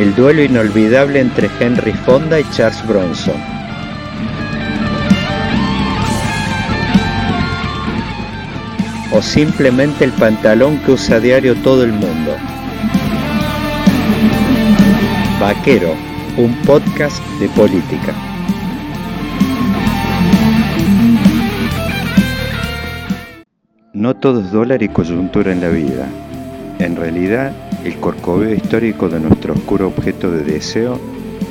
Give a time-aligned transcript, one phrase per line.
[0.00, 3.34] El duelo inolvidable entre Henry Fonda y Charles Bronson.
[9.12, 12.34] O simplemente el pantalón que usa a diario todo el mundo.
[15.38, 15.94] Vaquero,
[16.38, 18.14] un podcast de política.
[23.92, 26.08] No todo es dólar y coyuntura en la vida.
[26.78, 27.52] En realidad,
[27.84, 30.98] el corcoveo histórico de nuestro oscuro objeto de deseo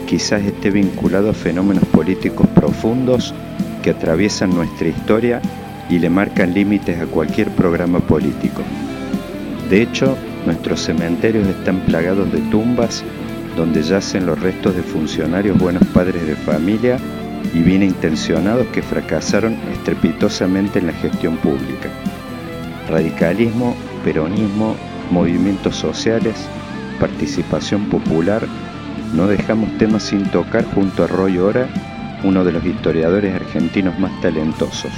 [0.08, 3.34] quizás esté vinculado a fenómenos políticos profundos
[3.84, 5.42] que atraviesan nuestra historia
[5.90, 8.62] y le marcan límites a cualquier programa político.
[9.70, 13.04] De hecho, nuestros cementerios están plagados de tumbas
[13.56, 16.98] donde yacen los restos de funcionarios buenos padres de familia
[17.54, 21.90] y bien intencionados que fracasaron estrepitosamente en la gestión pública
[22.90, 24.76] radicalismo, peronismo,
[25.12, 26.50] movimientos sociales,
[27.00, 28.44] participación popular,
[29.14, 31.68] no dejamos temas sin tocar junto a Roy Ora,
[32.24, 34.92] uno de los historiadores argentinos más talentosos.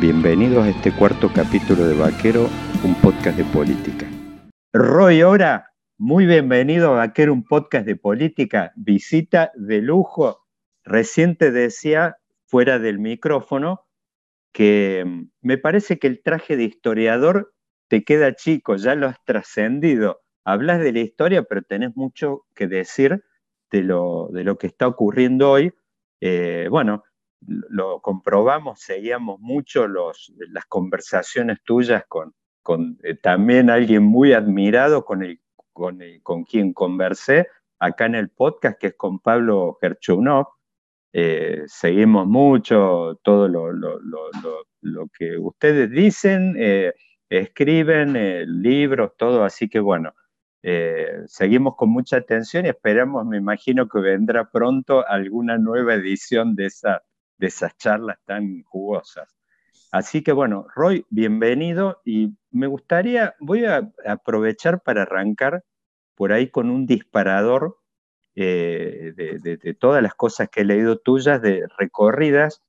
[0.00, 2.48] Bienvenidos a este cuarto capítulo de Vaquero,
[2.84, 4.06] un podcast de política.
[4.72, 10.44] Roy Ora, muy bienvenido a Vaquero, un podcast de política, visita de lujo.
[10.84, 13.86] Reciente decía, fuera del micrófono,
[14.52, 17.54] que mm, me parece que el traje de historiador
[17.88, 20.22] te queda chico, ya lo has trascendido.
[20.44, 23.24] Hablas de la historia, pero tenés mucho que decir
[23.70, 25.72] de lo, de lo que está ocurriendo hoy.
[26.20, 27.04] Eh, bueno,
[27.40, 32.34] lo comprobamos, seguíamos mucho las conversaciones tuyas con,
[33.02, 35.22] eh, también alguien muy admirado con,
[35.72, 37.48] con, con quien conversé
[37.78, 40.46] acá en el podcast, que es con Pablo Gerchunov,
[41.12, 43.70] eh, seguimos mucho todo lo,
[45.18, 46.54] que ustedes dicen,
[47.28, 50.14] escriben eh, libros, todo, así que bueno,
[51.26, 56.66] seguimos con mucha atención y esperamos, me imagino que vendrá pronto alguna nueva edición de,
[56.66, 57.02] esa,
[57.38, 59.36] de esas charlas tan jugosas.
[59.92, 65.62] Así que bueno, Roy, bienvenido y me gustaría, voy a aprovechar para arrancar
[66.16, 67.78] por ahí con un disparador
[68.34, 72.62] eh, de, todas las cosas que he leído tuyas, de recorridas.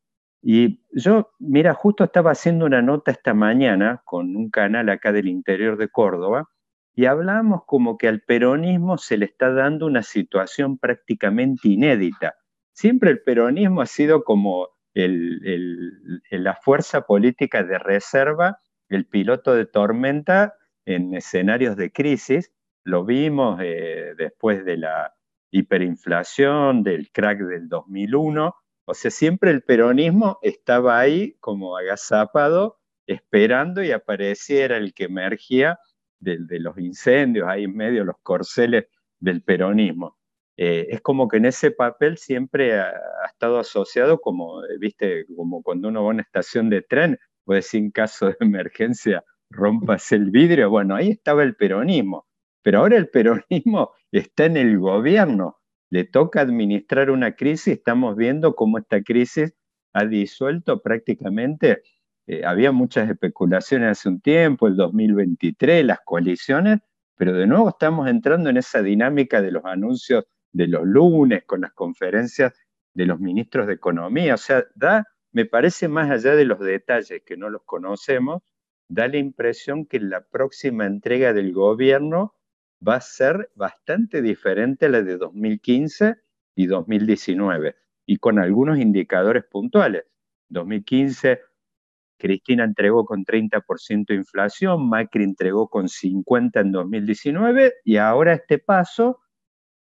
[0.49, 5.27] Y yo, mira, justo estaba haciendo una nota esta mañana con un canal acá del
[5.27, 6.47] interior de Córdoba
[6.95, 12.35] y hablamos como que al peronismo se le está dando una situación prácticamente inédita.
[12.71, 20.53] Siempre el peronismo ha sido como la fuerza política de reserva, el piloto de tormenta
[20.85, 22.53] en escenarios de crisis.
[22.85, 25.13] Lo vimos eh, después de la
[25.51, 28.55] hiperinflación, del crack del 2001.
[28.89, 35.77] O sea, siempre el peronismo estaba ahí como agazapado, esperando y apareciera el que emergía
[36.19, 38.85] de, los incendios, ahí en medio los corceles
[39.19, 40.17] del peronismo.
[40.55, 42.93] Eh, es como que en ese papel siempre ha,
[43.29, 47.73] estado asociado como, eh, viste, como cuando uno va a una estación de tren, pues
[47.73, 52.25] en caso de emergencia rompas el vidrio, bueno, ahí estaba el peronismo.
[52.63, 55.56] Pero ahora el peronismo está en el gobierno,
[55.89, 59.53] le toca administrar una crisis, estamos viendo cómo esta crisis
[59.93, 61.81] ha disuelto prácticamente,
[62.27, 66.79] eh, había muchas especulaciones hace un tiempo, el 2023, las coaliciones,
[67.15, 71.61] pero de nuevo estamos entrando en esa dinámica de los anuncios de los lunes con
[71.61, 72.53] las conferencias
[72.93, 74.33] de los ministros de Economía.
[74.35, 78.43] O sea, da, me parece más allá de los detalles que no los conocemos,
[78.89, 82.33] da la impresión que la próxima entrega del gobierno
[82.85, 86.15] va a ser bastante diferente a la de 2015
[86.55, 87.75] y 2019,
[88.05, 90.05] y con algunos indicadores puntuales.
[90.49, 91.41] 2015,
[92.17, 98.59] Cristina entregó con 30% de inflación, Macri entregó con 50% en 2019, y ahora este
[98.59, 99.19] paso,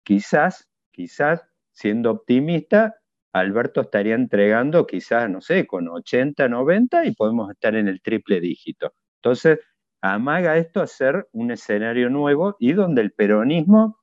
[0.04, 1.42] quizás, quizás,
[1.72, 2.96] siendo optimista,
[3.32, 8.40] Alberto estaría entregando quizás, no sé, con 80, 90 y podemos estar en el triple
[8.40, 8.92] dígito.
[9.22, 9.60] Entonces,
[10.00, 13.98] amaga esto a ser un escenario nuevo y donde el peronismo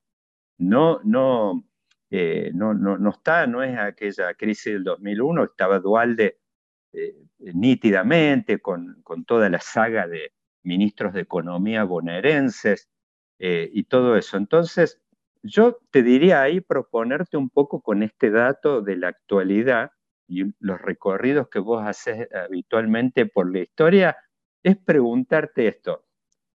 [0.57, 1.63] no, no,
[2.09, 6.39] eh, no, no, está, no es aquella crisis del 2001, estaba Dualde
[6.93, 10.33] eh, nítidamente con, con, toda la saga de
[10.63, 12.89] ministros de economía bonaerenses,
[13.39, 14.37] eh, y todo eso.
[14.37, 14.99] Entonces,
[15.43, 19.91] yo te diría ahí proponerte un poco con este dato de la actualidad
[20.27, 24.17] y los recorridos que vos haces habitualmente por la historia,
[24.67, 26.03] es preguntarte esto.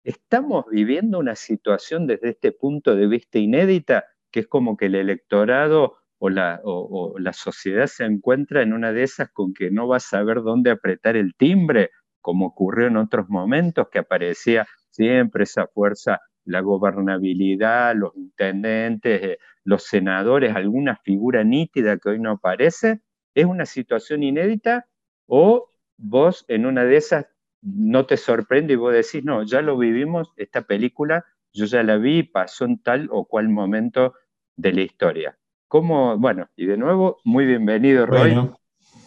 [0.04, 4.96] ¿Estamos viviendo una situación desde este punto de vista inédita, que es como que el
[4.96, 9.88] electorado o la, o la sociedad se encuentra en una de esas con que no
[9.88, 15.44] va a saber dónde apretar el timbre, como ocurrió en otros momentos, que aparecía siempre
[15.44, 22.32] esa fuerza la gobernabilidad, los intendentes, eh, los senadores, alguna figura nítida que hoy no
[22.32, 23.00] aparece,
[23.34, 24.86] es una situación inédita
[25.26, 27.26] o vos en una de esas
[27.62, 31.96] no te sorprende y vos decís, no, ya lo vivimos, esta película yo ya la
[31.96, 34.14] vi, pasó en tal o cual momento
[34.56, 35.38] de la historia.
[35.68, 36.16] ¿Cómo?
[36.18, 38.50] Bueno, y de nuevo, muy bienvenido, Roy.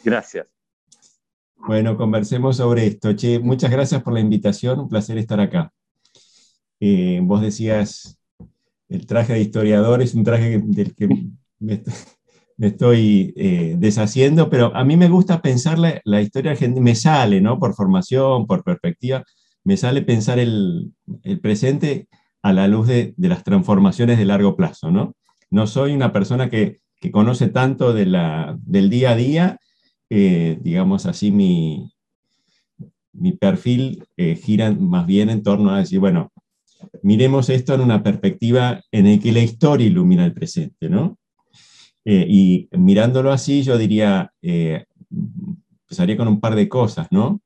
[0.04, 0.48] Gracias.
[1.56, 3.13] Bueno, conversemos sobre esto.
[3.13, 5.74] Che, muchas gracias por la invitación, un placer estar acá.
[6.80, 8.19] Eh, vos decías,
[8.88, 11.08] el traje de historiador es un traje del que
[11.60, 11.84] me,
[12.57, 17.60] estoy eh, deshaciendo, pero a mí me gusta pensar la, historia argentina, me sale, ¿no?
[17.60, 19.24] Por formación, por perspectiva,
[19.63, 20.94] me sale pensar el,
[21.42, 22.07] presente
[22.42, 25.16] a la luz de, las transformaciones de largo plazo, ¿no?
[25.50, 26.78] No soy una persona que,
[27.12, 29.60] conoce tanto de la, del día a día,
[30.10, 31.94] eh, digamos así, mi,
[33.13, 36.31] mi perfil gira más bien en torno a decir, bueno,
[37.04, 41.19] miremos esto en una perspectiva en la que la historia ilumina el presente, ¿no?
[42.06, 44.86] Eh, y mirándolo así, yo diría, eh,
[45.81, 47.42] empezaría con un par de cosas, ¿no?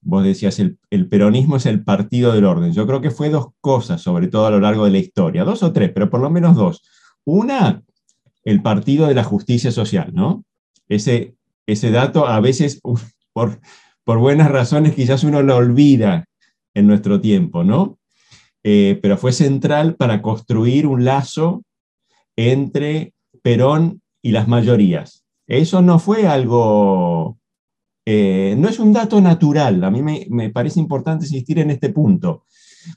[0.00, 2.72] Vos decías, el, peronismo es el partido del orden.
[2.72, 5.62] Yo creo que fue dos cosas, sobre todo a lo largo de la historia, dos
[5.62, 6.82] o tres, pero por lo menos dos.
[7.24, 7.82] Una,
[8.44, 10.44] el partido de la justicia social, ¿no?
[10.88, 11.34] Ese,
[11.66, 12.80] ese dato a veces,
[13.32, 13.60] por,
[14.04, 16.26] por buenas razones, quizás uno lo olvida
[16.74, 17.98] en nuestro tiempo, ¿no?
[18.62, 21.62] Eh, pero fue central para construir un lazo
[22.36, 25.24] entre Perón y las mayorías.
[25.46, 27.38] Eso no fue algo,
[28.04, 32.44] eh, no es un dato natural, a mí me, parece importante insistir en este punto.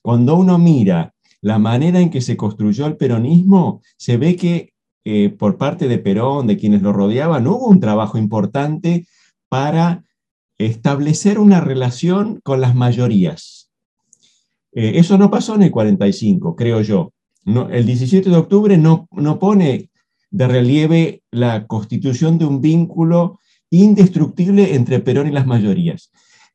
[0.01, 4.73] Cuando uno mira la manera en que se construyó el peronismo, se ve que
[5.05, 9.07] eh, por parte de Perón, de quienes lo rodeaban, hubo un trabajo importante
[9.49, 10.03] para
[10.57, 13.71] establecer una relación con las mayorías.
[14.73, 17.13] Eh, eso no pasó en el 45, creo yo.
[17.45, 19.90] el 17 de octubre no, no pone
[20.31, 23.39] de relieve la constitución de un vínculo
[23.69, 26.11] indestructible entre Perón y las mayorías.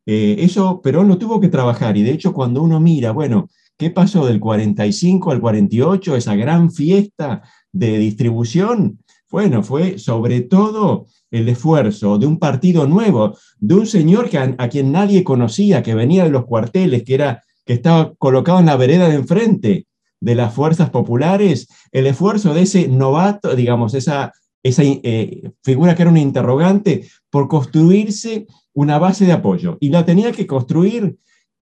[0.07, 3.91] Eh, eso Perón lo tuvo que trabajar y de hecho cuando uno mira, bueno, ¿qué
[3.91, 7.43] pasó del 45 al 48, esa gran fiesta
[7.73, 8.99] de distribución?
[9.31, 14.69] Bueno, fue sobre todo el esfuerzo de un partido nuevo, de un señor que a
[14.69, 18.77] quien nadie conocía, que venía de los cuarteles, que era que estaba colocado en la
[18.77, 19.87] vereda de enfrente
[20.21, 24.33] de las fuerzas populares, el esfuerzo de ese novato, digamos, esa,
[24.63, 29.77] esa eh, figura que era un interrogante, por construirse una base de apoyo.
[29.81, 31.19] Y la tenía que construir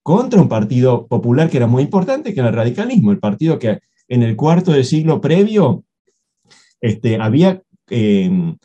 [0.04, 3.80] contra un partido popular que era muy importante, que era el radicalismo, el partido que
[4.08, 5.84] en el cuarto del siglo previo
[6.80, 8.56] este, había em,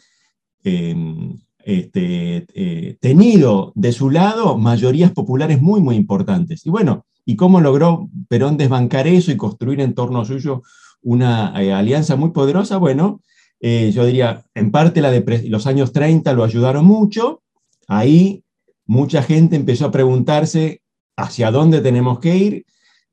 [0.65, 6.67] em, este, eh, tenido de su lado mayorías populares muy, muy importantes.
[6.67, 10.65] Y bueno, ¿Y cómo logró Perón desbancar eso y construir en torno suyo
[11.01, 12.77] una eh, alianza muy poderosa?
[12.77, 13.20] Bueno,
[13.60, 15.13] eh, yo diría, en parte la
[15.44, 17.44] los años 30 lo ayudaron mucho.
[17.87, 18.43] Ahí
[18.84, 20.82] mucha gente empezó a preguntarse
[21.17, 22.67] hacia dónde tenemos que ir.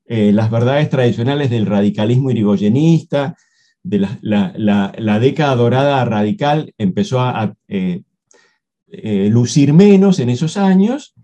[0.04, 3.36] Eh, las verdades tradicionales del radicalismo irigoyenista,
[3.84, 7.54] de la, década dorada radical empezó a,
[9.30, 11.14] lucir menos en esos años.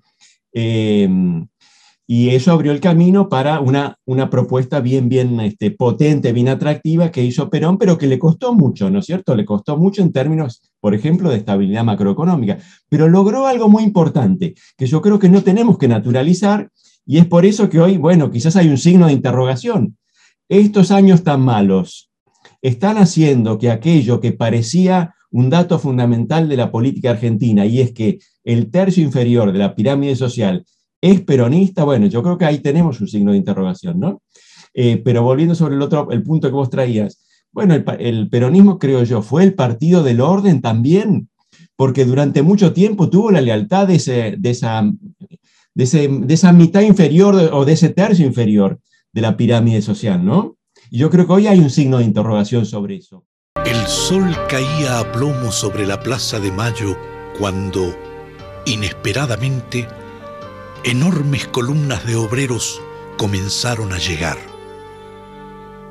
[2.06, 7.10] Y eso abrió el camino para una, una propuesta bien, bien este, potente, bien atractiva
[7.10, 9.34] que hizo Perón, pero que le costó mucho, ¿no es cierto?
[9.34, 12.58] Le costó mucho en términos, por ejemplo, de estabilidad macroeconómica.
[12.90, 16.70] Pero logró algo muy importante, que yo creo que no tenemos que naturalizar,
[17.06, 19.96] y es por eso que hoy, bueno, quizás hay un signo de interrogación.
[20.48, 22.10] Estos años tan malos
[22.60, 27.92] están haciendo que aquello que parecía un dato fundamental de la política argentina, y es
[27.92, 30.64] que el tercio inferior de la pirámide social
[31.04, 31.84] ¿Es peronista?
[31.84, 34.22] Bueno, yo creo que ahí tenemos un signo de interrogación, ¿no?
[34.72, 39.04] Eh, pero volviendo sobre el otro, el punto que vos traías, bueno, el, peronismo, creo
[39.04, 41.28] yo, fue el partido del orden también,
[41.76, 44.90] porque durante mucho tiempo tuvo la lealtad de, ese, de, esa,
[45.74, 48.80] de, esa mitad inferior o de ese tercio inferior
[49.12, 50.56] de la pirámide social, ¿no?
[50.90, 53.26] Y yo creo que hoy hay un signo de interrogación sobre eso.
[53.66, 56.96] El sol caía a plomo sobre la Plaza de Mayo
[57.38, 57.94] cuando,
[58.64, 59.86] inesperadamente,
[60.84, 62.80] enormes columnas de obreros
[63.16, 64.36] comenzaron a llegar.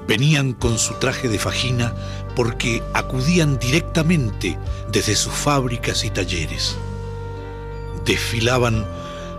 [0.07, 1.95] Venían con su traje de fajina
[2.35, 4.59] porque acudían directamente
[4.91, 6.75] desde sus fábricas y talleres.
[8.05, 8.85] Desfilaban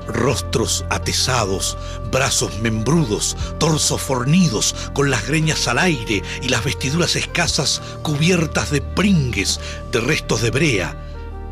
[0.09, 1.79] rostros atesados,
[2.11, 8.81] brazos membrudos, torsos fornidos, con las greñas al aire y las vestiduras escasas cubiertas de
[8.81, 9.61] pringues,
[9.93, 10.97] de restos de brea,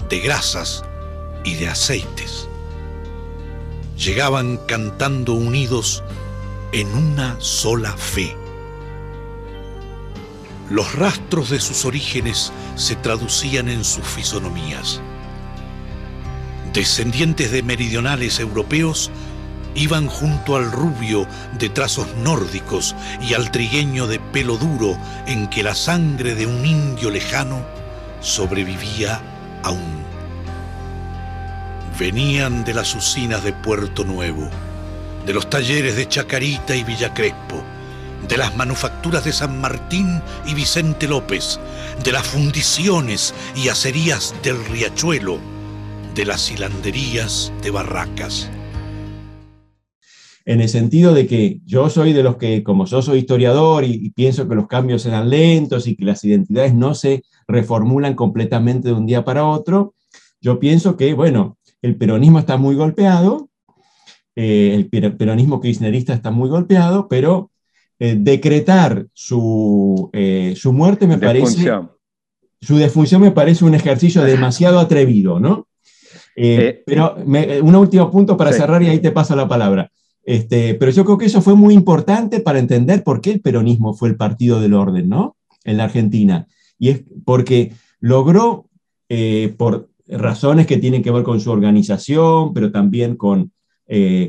[0.08, 0.82] de grasas
[1.44, 2.48] y de aceites.
[4.02, 6.02] Llegaban cantando unidos
[6.72, 8.36] en una sola fe.
[10.70, 15.00] Los rastros de sus orígenes se traducían en sus fisonomías
[16.72, 19.10] descendientes de meridionales europeos,
[19.74, 21.26] iban junto al rubio
[21.58, 26.64] de trazos nórdicos y al trigueño de pelo duro en que la sangre de un
[26.64, 27.64] indio lejano
[28.20, 29.20] sobrevivía
[29.62, 30.11] aún.
[31.98, 34.48] Venían de las usinas de Puerto Nuevo,
[35.26, 37.62] de los talleres de Chacarita y Villa Crespo,
[38.28, 41.60] de las manufacturas de San Martín y Vicente López,
[42.02, 45.38] de las fundiciones y acerías del Riachuelo,
[46.14, 48.50] de las hilanderías de Barracas.
[50.44, 54.10] En el sentido de que yo soy de los que, como yo soy historiador y,
[54.10, 58.94] pienso que los cambios eran lentos y que las identidades no se reformulan completamente de
[58.94, 59.94] un día para otro,
[60.40, 63.50] yo pienso que, bueno, el peronismo está muy golpeado,
[64.34, 67.50] eh, el peronismo kirchnerista está muy golpeado, pero
[67.98, 71.70] eh, decretar su, eh, su, muerte me parece...
[72.60, 75.66] Su defunción me parece un ejercicio demasiado atrevido, ¿no?
[76.36, 79.90] Pero un último punto para cerrar y ahí te paso la palabra.
[80.22, 83.94] Este, pero yo creo que eso fue muy importante para entender por qué el peronismo
[83.94, 85.34] fue el partido del orden, ¿no?
[85.64, 86.46] En la Argentina.
[86.78, 88.68] Y es porque logró,
[89.56, 93.52] por razones que tienen que ver con su organización, pero también con,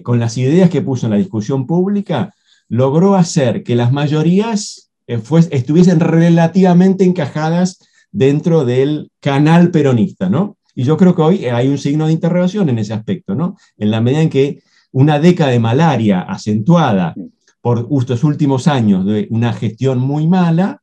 [0.03, 2.33] con las ideas que puso en la discusión pública,
[2.67, 7.79] logró hacer que las mayorías estuviesen relativamente encajadas
[8.11, 10.57] dentro del canal peronista, ¿no?
[10.75, 13.57] Y yo creo que hoy hay un signo de interrogación en ese aspecto, ¿no?
[13.77, 17.15] En la medida en que una década de malaria acentuada
[17.61, 20.81] por estos últimos años de una gestión muy mala,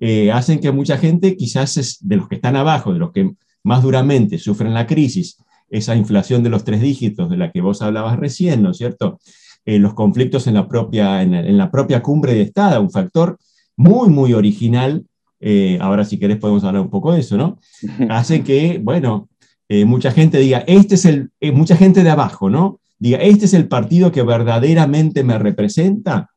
[0.00, 3.82] eh, hacen que mucha gente, quizás de los que están abajo, de los que más
[3.82, 8.18] duramente sufren la crisis, esa inflación de los tres dígitos de la que vos hablabas
[8.18, 9.18] recién, ¿no es cierto?
[9.64, 13.38] Eh, los conflictos en la, propia, en la propia cumbre de Estado, un factor
[13.76, 15.04] muy, muy original
[15.46, 17.58] eh, ahora si querés podemos hablar un poco de eso, ¿no?
[18.08, 19.28] Hace que, bueno,
[19.68, 22.80] eh, mucha gente diga, este es el, eh, mucha gente de abajo, ¿no?
[22.98, 26.30] Diga, este es el partido que verdaderamente me representa.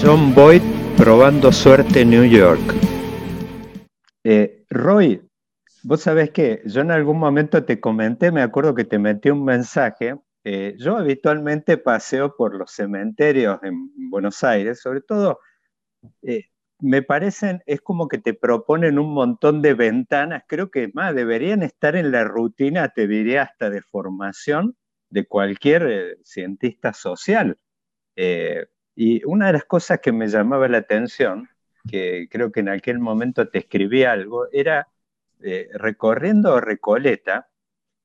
[0.00, 0.62] John Boyd
[0.96, 2.60] probando suerte en New York.
[4.70, 5.22] Roy,
[5.82, 9.44] vos sabés que yo en algún momento te comenté, me acuerdo que te metí un
[9.44, 10.16] mensaje
[10.48, 15.40] eh, yo habitualmente paseo por los cementerios en Buenos Aires, sobre todo
[16.22, 16.44] eh,
[16.78, 21.64] me parecen, es como que te proponen un montón de ventanas, creo que más deberían
[21.64, 24.76] estar en la rutina, te diría hasta de formación
[25.10, 27.58] de cualquier eh, cientista social.
[28.96, 31.48] Y una de las cosas que me llamaba la atención,
[31.88, 34.88] que creo que en aquel momento te escribí algo, era
[35.74, 37.48] recorriendo Recoleta,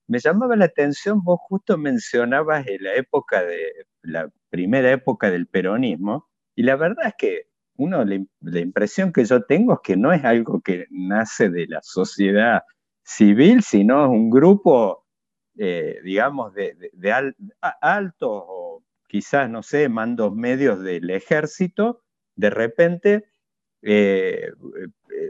[0.08, 6.30] me llamaba la atención, vos justo mencionabas la época de la primera época del peronismo,
[6.56, 10.24] y la verdad es que uno, la, impresión que yo tengo es que no es
[10.26, 12.64] algo que nace de la sociedad
[13.04, 15.06] civil, sino un grupo,
[15.58, 16.76] eh, digamos, de,
[17.62, 22.02] altos o quizás, no sé, mandos medios del ejército,
[22.38, 23.26] de repente
[23.82, 24.52] eh,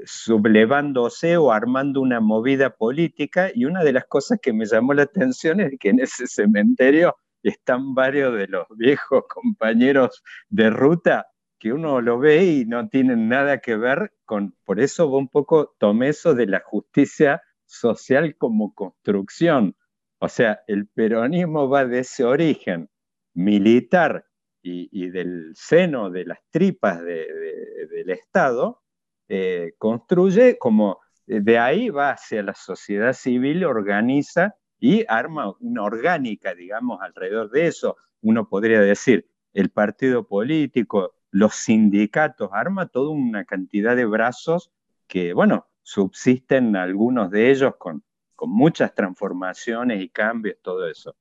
[0.05, 5.01] sublevándose o armando una movida política y una de las cosas que me llamó la
[5.01, 11.25] atención es que en ese cementerio están varios de los viejos compañeros de ruta
[11.57, 15.73] que uno lo ve y no tienen nada que ver con, por eso un poco
[15.79, 19.75] tomé eso de la justicia social como construcción.
[20.19, 22.90] O sea, el peronismo va de ese origen
[23.33, 24.25] militar
[24.63, 28.81] y, del seno de las tripas del Estado
[29.27, 35.83] eh, construye como eh, de ahí va hacia la sociedad civil, organiza y arma una
[35.83, 37.95] orgánica, digamos, alrededor de eso.
[38.21, 44.71] Uno podría decir, el partido político, los sindicatos, arma toda una cantidad de brazos
[45.07, 48.03] que, bueno, subsisten algunos de ellos con,
[48.35, 51.15] con muchas transformaciones y cambios, todo eso.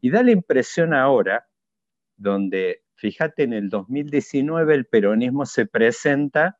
[0.00, 1.46] Y da la impresión ahora,
[2.22, 6.58] donde, fíjate, en el 2019 el peronismo se presenta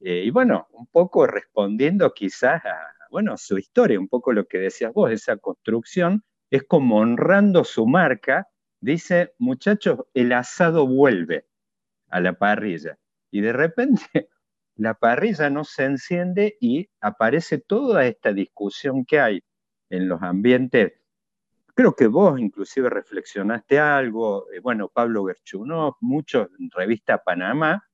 [0.00, 2.76] eh, y bueno, un poco respondiendo quizás a,
[3.10, 7.86] bueno, su historia, un poco lo que decías vos, esa construcción, es como honrando su
[7.86, 8.48] marca
[8.80, 11.46] dice, muchachos, el asado vuelve
[12.08, 12.98] a la parrilla.
[13.30, 14.02] Y de repente
[14.76, 19.40] la parrilla no se enciende y aparece toda esta discusión que hay
[19.90, 20.92] en los ambientes.
[21.76, 27.84] Creo que vos inclusive reflexionaste algo, eh, bueno, Pablo Gerchunov, muchos en Revista Panamá,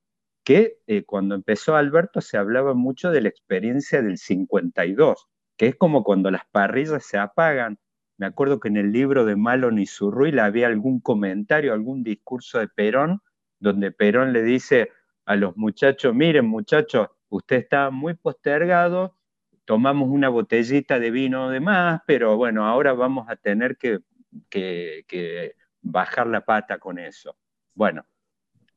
[0.44, 5.74] que eh, cuando empezó Alberto se hablaba mucho de la experiencia del 52, que es
[5.74, 7.80] como cuando las parrillas se apagan.
[8.18, 12.60] Me acuerdo que en el libro de Malon y Zurruil había algún comentario, algún discurso
[12.60, 13.20] de Perón,
[13.58, 14.90] donde Perón le dice
[15.26, 19.16] a los muchachos, miren muchachos, usted está muy postergado,
[19.64, 24.00] tomamos una botellita de vino de más, pero bueno, ahora vamos a tener que,
[25.82, 27.36] bajar la pata con eso.
[27.74, 28.04] Bueno,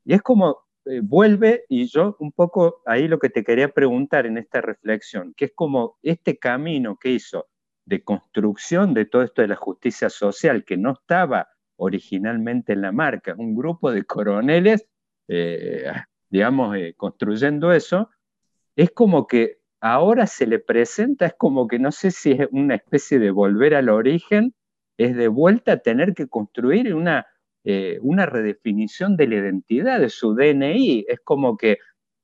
[0.04, 4.26] y es como eh, vuelve y yo un poco ahí lo que te quería preguntar
[4.26, 7.48] en esta reflexión, que es como este camino que hizo
[7.86, 12.92] de construcción de todo esto de la justicia social, que no estaba originalmente en la
[12.92, 14.88] marca, un grupo de coroneles,
[15.28, 15.92] eh,
[16.30, 18.10] digamos, eh, construyendo eso,
[18.76, 22.76] es como que ahora se le presenta, es como que no sé si es una
[22.76, 24.54] especie de volver al origen,
[24.98, 27.28] es de vuelta a tener que construir una
[27.68, 31.06] eh, una redefinición de la identidad de su DNI.
[31.08, 31.80] Es como que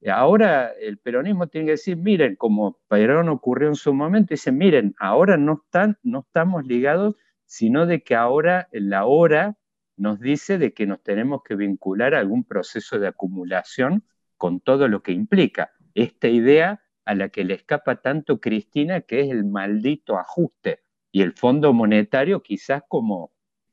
[0.08, 4.94] ahora el peronismo tiene que decir, miren, como Perón ocurrió en su momento, dice, miren,
[5.00, 7.16] ahora no, están, no estamos ligados,
[7.46, 9.58] sino de que ahora la hora
[9.98, 14.04] nos dice de que nos tenemos que vincular a algún proceso de acumulación
[14.38, 15.72] con todo lo que implica.
[15.96, 20.82] Esta idea a la que le escapa tanto Cristina, que es el maldito ajuste,
[21.12, 23.32] y el Fondo Monetario quizás como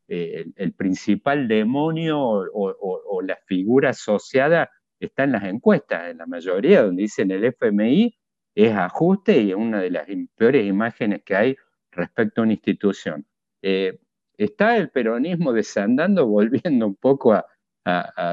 [0.08, 6.82] eh, el, principal demonio o, la figura asociada está en las encuestas, en la mayoría,
[6.82, 8.16] donde dicen el FMI
[8.54, 11.56] es ajuste y es una de las peores imágenes que hay
[11.92, 13.26] respecto a una institución.
[13.62, 14.00] Eh,
[14.36, 17.46] está el peronismo desandando, volviendo un poco a,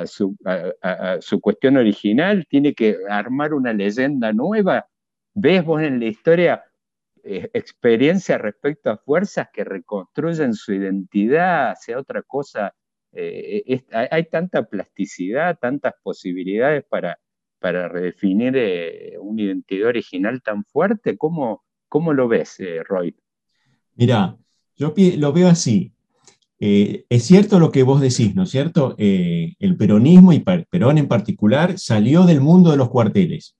[0.05, 4.87] su, a, su, cuestión original, tiene que armar una leyenda nueva.
[5.33, 6.63] ¿Ves vos en la historia
[7.27, 12.75] eh, experiencia respecto a fuerzas que reconstruyen su identidad hacia otra cosa.
[13.13, 17.17] Eh, hay, tanta plasticidad, tantas posibilidades para,
[17.57, 21.17] para redefinir eh, una identidad original tan fuerte.
[21.17, 23.15] ¿Cómo, cómo lo ves, Roy?
[23.95, 24.37] Mira,
[24.75, 25.94] yo lo veo así.
[27.09, 28.95] Es cierto lo que vos decís, ¿no es cierto?
[28.97, 33.55] el peronismo y Perón en particular salió del mundo de los cuarteles.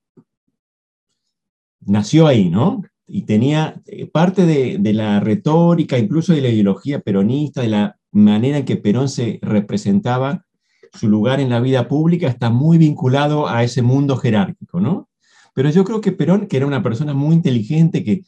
[1.82, 2.82] Nació ahí, ¿no?
[3.08, 8.58] y tenía eh, parte de, la retórica, incluso de la ideología peronista, de la manera
[8.58, 10.46] en que Perón se representaba
[10.94, 15.10] su lugar en la vida pública, está muy vinculado a ese mundo jerárquico, ¿no?
[15.54, 18.24] Pero yo creo que Perón, que era una persona muy inteligente, que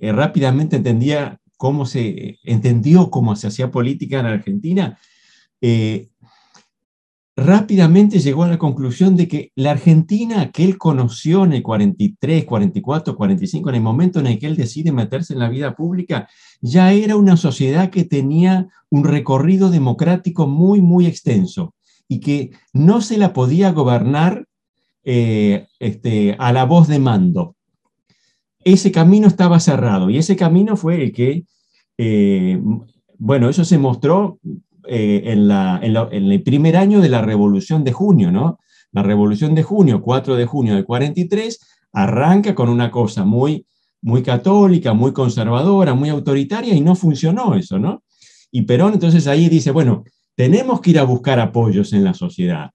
[0.00, 4.98] eh, rápidamente entendía cómo se, entendió cómo se hacía política en Argentina,
[5.60, 6.08] eh,
[7.36, 12.44] rápidamente llegó a la conclusión de que la Argentina que él conoció en el 43,
[12.46, 16.28] 44, 45, en el momento en el que él decide meterse en la vida pública,
[16.62, 21.74] ya era una sociedad que tenía un recorrido democrático muy, muy extenso
[22.08, 24.46] y que no se la podía gobernar
[25.04, 27.55] eh, este, a la voz de mando.
[28.66, 31.44] Ese camino estaba cerrado y ese camino fue el que,
[31.98, 32.60] eh,
[33.16, 34.40] bueno, eso se mostró
[34.88, 38.58] eh, en, el primer año de la Revolución de Junio, ¿no?
[38.90, 41.60] La Revolución de Junio, 4 de junio del 43,
[41.92, 43.64] arranca con una cosa muy,
[44.02, 48.02] muy católica, muy conservadora, muy autoritaria y no funcionó eso, ¿no?
[48.50, 50.02] Y Perón entonces ahí dice, bueno,
[50.34, 52.70] tenemos que ir a buscar apoyos en la sociedad.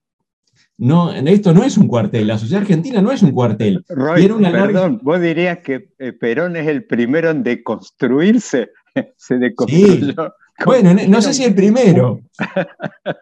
[0.84, 3.86] No, esto no es un cuartel, la sociedad argentina no es un cuartel.
[3.88, 8.72] perdón, vos dirías que eh, Perón es el primero en deconstruirse,
[9.16, 10.34] se deconstruyó.
[10.66, 12.22] Bueno, no sé si el primero.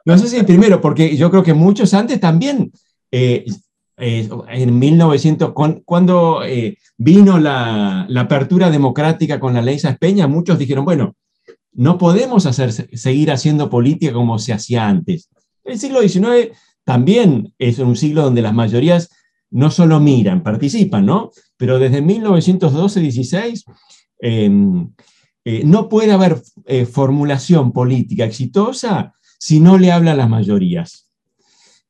[0.06, 2.72] No sé si el primero, porque yo creo que muchos antes también,
[3.12, 3.46] eh,
[3.98, 5.52] eh, en 1900,
[5.84, 11.14] cuando eh, vino la, apertura democrática con la ley Peña, muchos dijeron, bueno,
[11.74, 15.30] no podemos hacer, seguir haciendo política como se hacía antes.
[15.66, 16.58] El siglo XIX
[16.90, 19.12] también es un siglo donde las mayorías
[19.52, 21.30] no solo miran, participan, ¿no?
[21.56, 23.64] Pero desde 1912-16
[24.24, 24.50] eh,
[25.66, 31.12] no puede haber eh, formulación política exitosa si no le habla a las mayorías.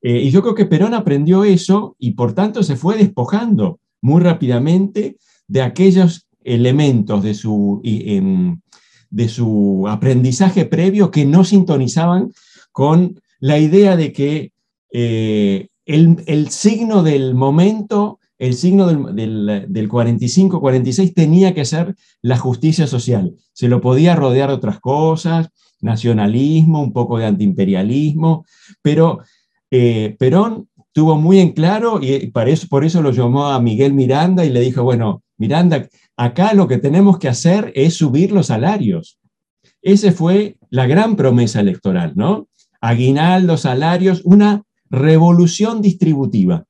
[0.02, 4.22] Eh, y yo creo que Perón aprendió eso y por tanto se fue despojando muy
[4.22, 5.16] rápidamente
[5.48, 8.60] de aquellos elementos de su, em,
[9.10, 12.34] de su aprendizaje previo que no sintonizaban
[12.74, 14.52] con la idea de que
[14.92, 22.88] el, el signo del momento el signo del, del 45-46 tenía que ser la justicia
[22.88, 23.36] social.
[23.52, 25.50] Se lo podía rodear de otras cosas,
[25.82, 28.46] nacionalismo, un poco de antiimperialismo,
[28.82, 29.20] pero
[29.70, 34.46] eh, Perón tuvo muy en claro y eso, por eso lo llamó a Miguel Miranda
[34.46, 39.20] y le dijo, bueno, Miranda, acá lo que tenemos que hacer es subir los salarios.
[39.82, 42.48] Esa fue la gran promesa electoral, ¿no?
[42.82, 46.66] Aguinaldo, salarios, una revolución distributiva.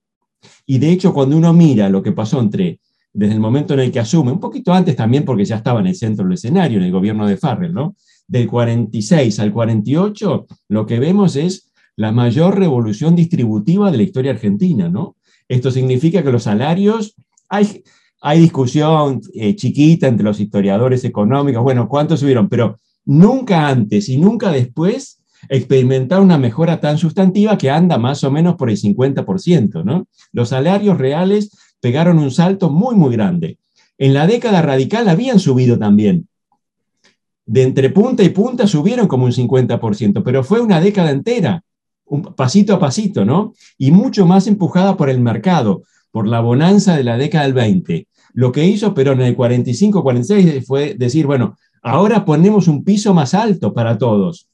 [0.66, 2.80] Y de hecho, cuando uno mira lo que pasó entre,
[3.14, 5.88] desde el momento en el que asume, un poquito antes también porque ya estaba en
[5.88, 7.96] el centro del escenario, en el gobierno de Farrell, ¿no?
[8.28, 14.32] Del 46 al 48, lo que vemos es la mayor revolución distributiva de la historia
[14.32, 15.18] argentina, ¿no?
[15.48, 17.16] Esto significa que los salarios,
[17.50, 17.84] hay,
[18.22, 22.48] hay discusión eh, chiquita entre los historiadores económicos, bueno, ¿cuántos subieron?
[22.48, 28.32] Pero nunca antes y nunca después experimentar una mejora tan sustantiva que anda más o
[28.32, 30.08] menos por el 50%, ¿no?
[30.32, 33.58] Los salarios reales pegaron un salto muy, muy grande.
[33.98, 36.28] En la década radical habían subido también.
[37.46, 41.64] De entre punta y punta subieron como un 50%, pero fue una década entera
[42.10, 43.54] un pasito a pasito, ¿no?
[43.78, 48.08] Y mucho más empujada por el mercado, por la bonanza de la década del 20.
[48.34, 53.34] Lo que hizo Perón en el 45-46 fue decir, bueno, ahora ponemos un piso más
[53.34, 54.49] alto para todos.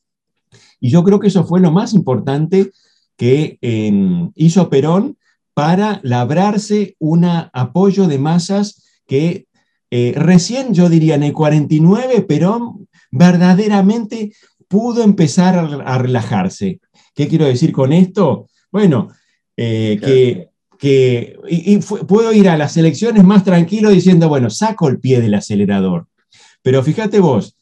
[0.79, 2.71] Y yo creo que eso fue lo más importante
[3.17, 5.17] que em, hizo Perón
[5.53, 9.47] para labrarse un apoyo de masas que
[9.89, 14.33] eh, recién, yo diría, en el 49, Perón verdaderamente
[14.67, 16.79] pudo empezar a relajarse.
[17.13, 18.47] ¿Qué quiero decir con esto?
[18.71, 19.09] Bueno,
[19.55, 21.37] eh, que,
[22.07, 26.07] puedo ir a las elecciones más tranquilo diciendo, bueno, saco el pie del acelerador.
[26.61, 27.55] Pero fíjate vos,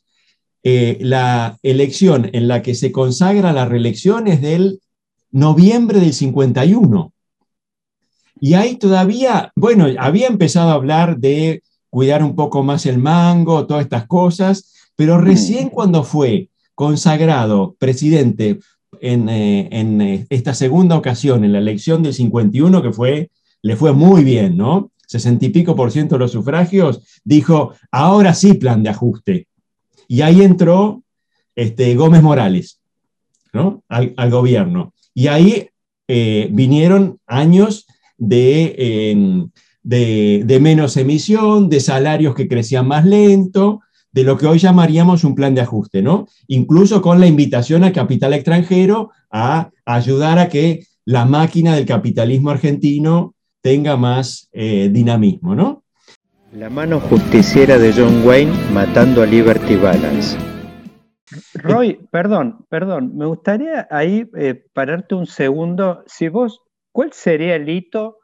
[0.64, 4.80] eh, la elección en la que se consagra la reelección es del
[5.32, 7.12] noviembre del 51.
[8.40, 13.68] Y ahí todavía, bueno, había empezado a hablar de cuidar un poco más el mango,
[13.68, 18.60] todas estas cosas, pero recién cuando fue consagrado presidente
[19.02, 23.92] en, eh, eh, esta segunda ocasión, en la elección del 51, que fue, le fue
[23.92, 24.92] muy bien, ¿no?
[25.08, 29.48] 60 y pico por ciento de los sufragios, dijo, ahora sí plan de ajuste.
[30.08, 31.04] Y ahí entró
[31.56, 32.80] este, Gómez Morales,
[33.54, 33.84] ¿no?
[33.88, 34.94] Al, gobierno.
[35.14, 35.68] Y ahí
[36.08, 37.86] eh, vinieron años
[38.18, 39.48] de,
[39.84, 43.82] de, de menos emisión, de salarios que crecían más lento,
[44.14, 46.28] de lo que hoy llamaríamos un plan de ajuste, ¿no?
[46.48, 52.52] Incluso con la invitación al capital extranjero a ayudar a que la máquina del capitalismo
[52.52, 55.83] argentino tenga más eh, dinamismo, ¿no?
[56.54, 60.38] La mano justiciera de John Wayne matando a Liberty Balance.
[61.56, 66.04] Roy, perdón, perdón, me gustaría ahí eh, pararte un segundo.
[66.06, 66.62] Si vos,
[66.92, 68.20] ¿cuál sería el hito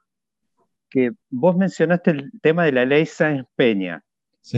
[0.91, 4.03] que vos mencionaste el tema de la ley Sáenz Peña?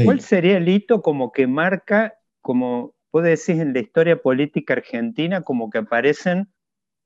[0.03, 5.43] ¿Cuál sería el hito como que marca, como vos decir en la historia política argentina,
[5.43, 6.51] como que aparecen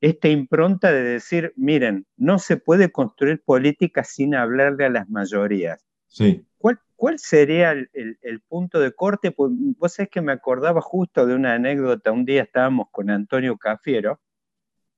[0.00, 5.86] esta impronta de decir, miren, no se puede construir política sin hablarle a las mayorías?
[6.16, 6.46] Sí.
[6.96, 9.32] ¿Cuál, sería el, punto de corte?
[9.32, 13.58] Pues vos sabés que me acordaba justo de una anécdota, un día estábamos con Antonio
[13.58, 14.18] Cafiero,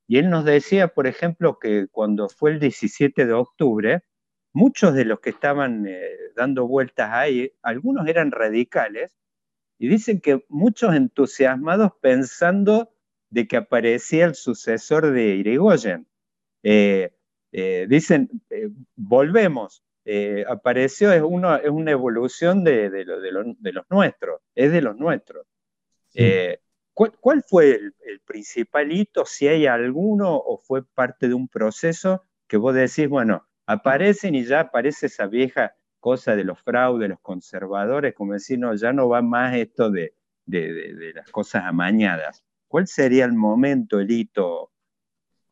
[0.07, 4.05] y él nos decía, por ejemplo, que cuando fue el 17 de octubre,
[4.53, 6.01] muchos de los que estaban eh,
[6.37, 9.11] dando vueltas ahí, algunos eran radicales,
[9.77, 12.95] y dicen que muchos entusiasmados pensando
[13.29, 16.07] de que aparecía el sucesor de Irigoyen.
[16.63, 17.13] Eh,
[17.51, 18.31] eh, dicen,
[18.95, 19.83] volvemos,
[20.49, 25.47] apareció, es, uno, es una evolución de, de, los nuestros, es de los nuestros.
[26.95, 32.25] ¿cuál, fue el, el principal hito, si hay alguno, o fue parte de un proceso
[32.47, 37.21] que vos decís, bueno, aparecen y ya aparece esa vieja cosa de los fraudes, los
[37.21, 40.15] conservadores, como decir, no, ya no va más esto de,
[40.47, 42.43] las cosas amañadas.
[42.67, 44.71] ¿Cuál sería el momento, el hito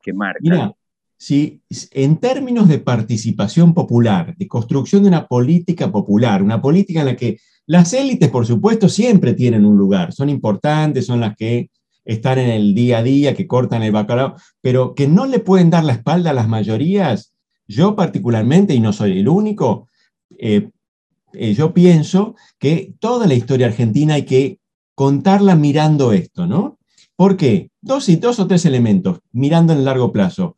[0.01, 0.41] que marca?
[0.41, 0.73] Mira,
[1.19, 7.07] si en términos de participación popular, de construcción de una política popular, una política en
[7.07, 11.71] la que las élites, por supuesto, siempre tienen un lugar, son importantes, son las que
[12.05, 15.71] están en el día a día, que cortan el bacalao, pero que no le pueden
[15.71, 17.35] dar la espalda a las mayorías,
[17.67, 19.89] yo particularmente, y no soy el único,
[20.39, 20.71] eh,
[21.33, 24.61] eh, yo pienso que toda la historia argentina hay que
[24.95, 26.79] contarla mirando esto, ¿no?
[27.17, 27.71] ¿Por qué?
[27.81, 30.57] Dos y dos o tres elementos, mirando en el largo plazo.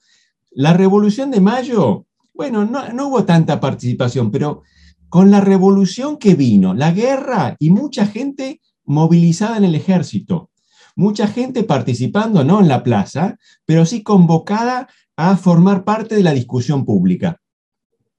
[0.58, 4.64] La revolución de mayo, bueno, no, no hubo tanta participación, pero
[5.08, 10.50] con la revolución que vino, la guerra y mucha gente movilizada en el ejército,
[10.96, 16.34] mucha gente participando, no en la plaza, pero sí convocada a formar parte de la
[16.34, 17.40] discusión pública.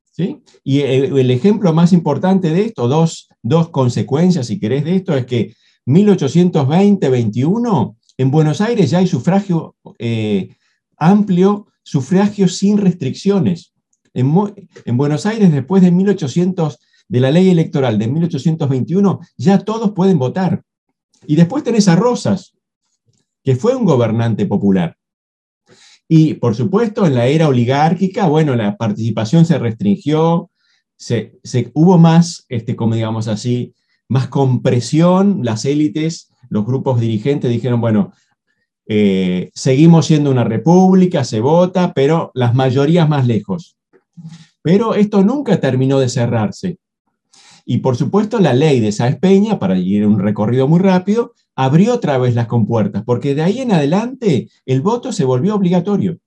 [0.10, 0.42] ¿sí?
[0.64, 5.26] Y el, ejemplo más importante de esto, dos, dos consecuencias, si querés, de esto, es
[5.26, 5.56] que
[5.88, 10.56] 1820-21, en Buenos Aires ya hay sufragio eh,
[10.96, 13.74] amplio, sufragio sin restricciones.
[14.14, 14.32] En,
[14.86, 20.20] en, Buenos Aires, después de 1800, de la ley electoral de 1821, ya todos pueden
[20.20, 20.62] votar.
[21.26, 22.54] Y después tenés a Rosas,
[23.44, 24.98] que fue un gobernante popular.
[26.08, 30.52] Y por supuesto, en la era oligárquica, bueno, la participación se restringió,
[30.96, 31.40] se,
[31.74, 33.74] hubo más, este, como digamos así,
[34.08, 38.12] más compresión, las élites, los grupos dirigentes dijeron, bueno,
[38.92, 43.78] eh, seguimos siendo una república, se vota, pero las mayorías más lejos.
[44.64, 46.80] Pero esto nunca terminó de cerrarse.
[47.66, 51.94] Y por supuesto la ley de Sáez Peña, para ir un recorrido muy rápido, abrió
[51.94, 56.18] otra vez las compuertas, porque de ahí en adelante el voto se volvió obligatorio.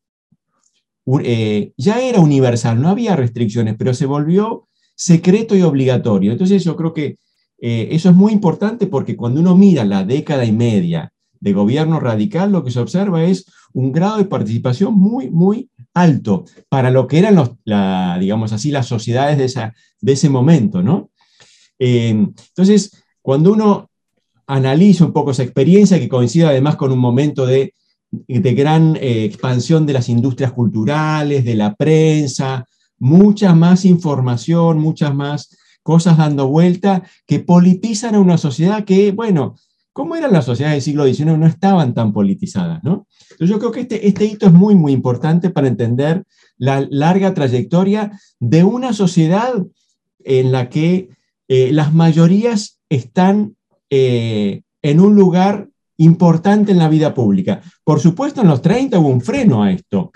[1.25, 6.31] Eh, ya era universal, no había restricciones, pero se volvió secreto y obligatorio.
[6.31, 7.17] Entonces yo creo que
[7.59, 11.99] eh, eso es muy importante porque cuando uno mira la década y media de gobierno
[11.99, 17.09] radical, lo que se observa es un grado de participación muy, muy alto para lo
[17.09, 17.51] que eran, los,
[18.21, 21.11] digamos así, las sociedades de, esa, de ese momento, ¿no?
[21.81, 23.91] Eh, entonces, cuando uno
[24.47, 27.75] analiza un poco esa experiencia, que coincide además con un momento de,
[28.29, 32.65] gran eh, expansión de las industrias culturales, de la prensa,
[33.01, 39.57] mucha más información, muchas más cosas dando vuelta que politizan a una sociedad que, bueno,
[39.93, 41.39] ¿cómo eran las sociedades del siglo XIX?
[41.39, 43.07] No estaban tan politizadas, ¿no?
[43.31, 46.25] Entonces yo creo que este, este hito es muy, muy importante para entender
[46.57, 49.53] la larga trayectoria de una sociedad
[50.21, 51.11] en la que
[51.49, 53.57] eh, las mayorías están
[53.91, 57.61] eh, en un lugar importante en la vida pública.
[57.85, 60.13] Por supuesto, en los 30 hubo un freno a esto,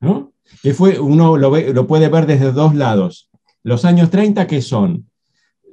[0.00, 0.32] ¿no?
[0.62, 3.30] Que fue, uno lo, lo puede ver desde dos lados.
[3.62, 5.10] Los años 30, ¿qué son?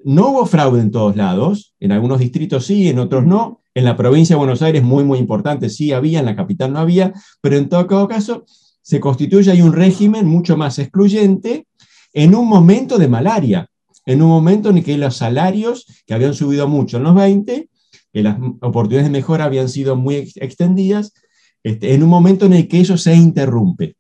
[0.06, 3.62] No hubo fraude en todos lados, en algunos distritos sí, en otros no.
[3.76, 6.80] En la provincia de Buenos Aires, muy, muy importante, sí había, en la capital no
[6.80, 8.46] había, pero en todo caso
[8.82, 11.68] se constituye ahí un régimen mucho más excluyente
[12.14, 13.70] en un momento de malaria
[14.10, 17.70] en un momento en que los salarios, que habían subido mucho en los 20,
[18.12, 21.14] que las oportunidades de mejora habían sido muy extendidas,
[21.62, 23.96] este, en un momento en el que eso se interrumpe.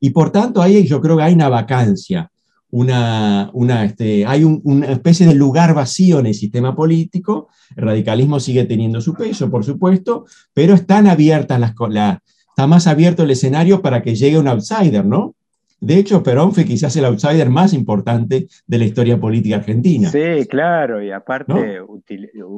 [0.00, 2.28] Y por tanto, ahí yo creo que hay una vacancia,
[2.74, 7.48] una, una, este, hay una especie de lugar vacío en el sistema político.
[7.76, 12.88] El radicalismo sigue teniendo su peso, por supuesto, pero están abiertas las, la, está más
[12.88, 15.36] abierto el escenario para que llegue un outsider, ¿no?
[15.78, 20.08] De hecho, Perón fue quizás el outsider más importante de la historia política argentina.
[20.08, 21.80] Sí, claro, y aparte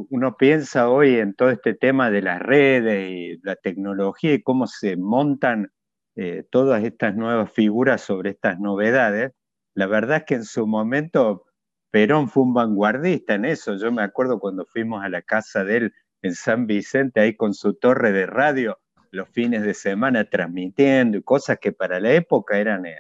[0.09, 4.67] uno piensa hoy en todo este tema de las redes y la tecnología y cómo
[4.67, 5.73] se montan
[6.15, 9.33] eh, todas estas nuevas figuras sobre estas novedades.
[9.77, 11.45] La verdad es que en su momento
[11.91, 13.77] Perón fue un vanguardista en eso.
[13.77, 17.53] Yo me acuerdo cuando fuimos a la casa de él en San Vicente, ahí con
[17.53, 18.79] su torre de radio,
[19.11, 22.97] los fines de semana transmitiendo y cosas que para la época eran eh,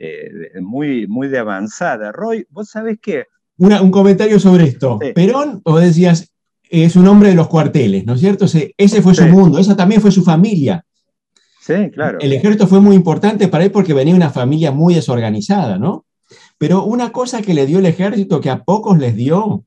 [0.00, 2.10] eh, muy, muy de avanzada.
[2.10, 3.26] Roy, vos sabés que...
[3.58, 4.98] un comentario sobre esto.
[5.14, 6.34] Perón, vos decías,
[6.68, 8.46] es un hombre de los cuarteles, ¿no es cierto?
[8.46, 10.84] Ese, fue su mundo, esa también fue su familia.
[11.60, 12.18] Sí, claro.
[12.20, 16.05] El ejército fue muy importante para él porque venía una familia muy desorganizada, ¿no?
[16.58, 19.64] Pero una cosa que le dio el ejército que a pocos les dio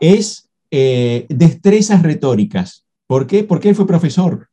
[0.00, 2.86] es eh, destrezas retóricas.
[3.06, 3.44] ¿Por qué?
[3.44, 4.48] Porque él fue profesor.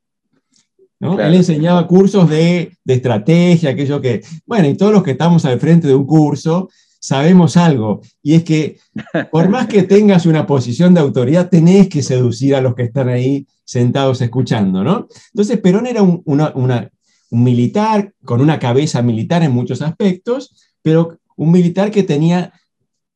[0.99, 5.87] Él enseñaba cursos de, estrategia, aquello que, bueno, y todos los que estamos al frente
[5.87, 8.77] de un curso sabemos algo, y es que
[9.31, 13.07] por más que tengas una posición de autoridad, tenés que seducir a los que están
[13.07, 15.07] ahí sentados escuchando, ¿no?
[15.33, 21.51] Entonces, Perón era un, un militar con una cabeza militar en muchos aspectos, pero un
[21.51, 22.51] militar que tenía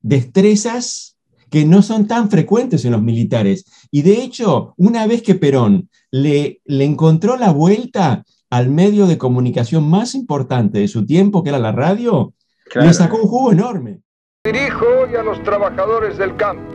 [0.02, 1.18] destrezas
[1.50, 3.66] que no son tan frecuentes en los militares.
[3.92, 9.18] Y de hecho, una vez que Perón le, le encontró la vuelta al medio de
[9.18, 12.34] comunicación más importante de su tiempo, que era la radio,
[12.74, 14.00] le sacó un jugo enorme.
[14.46, 16.74] Dirijo hoy a los trabajadores del campo.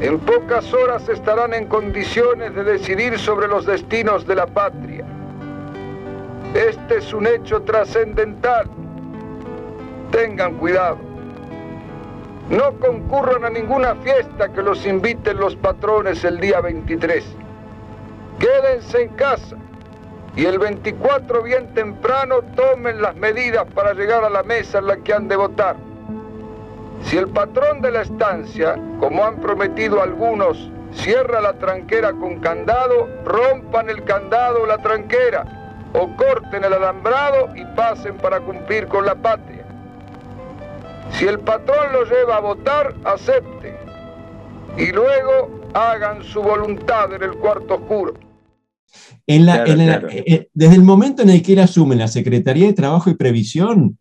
[0.00, 5.06] En pocas horas estarán en condiciones de decidir sobre los destinos de la patria.
[6.54, 8.68] Este es un hecho trascendental.
[10.10, 10.98] Tengan cuidado.
[12.50, 17.24] No concurran a ninguna fiesta que los inviten los patrones el día 23.
[18.40, 19.56] Quédense en casa
[20.36, 24.96] y el 24 bien temprano tomen las medidas para llegar a la mesa en la
[24.96, 25.76] que han de votar.
[27.04, 33.08] Si el patrón de la estancia, como han prometido algunos, cierra la tranquera con candado,
[33.24, 39.06] rompan el candado o la tranquera, o corten el alambrado y pasen para cumplir con
[39.06, 39.59] la patria.
[41.12, 43.76] Si el patrón lo lleva a votar, acepte.
[44.76, 48.14] Y luego hagan su voluntad en el cuarto oscuro.
[49.26, 53.98] Eh, desde el momento en el que él asume la Secretaría de Trabajo y Previsión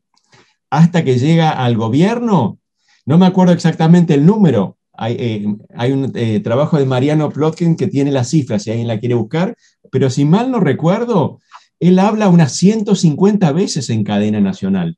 [0.70, 2.60] hasta que llega al gobierno,
[3.06, 7.88] no me acuerdo exactamente el número, hay, eh, un eh, trabajo de Mariano Plotkin que
[7.88, 9.56] tiene las cifras, si alguien la quiere buscar,
[9.92, 11.40] pero si mal no recuerdo,
[11.80, 14.98] él habla unas 150 veces en cadena nacional.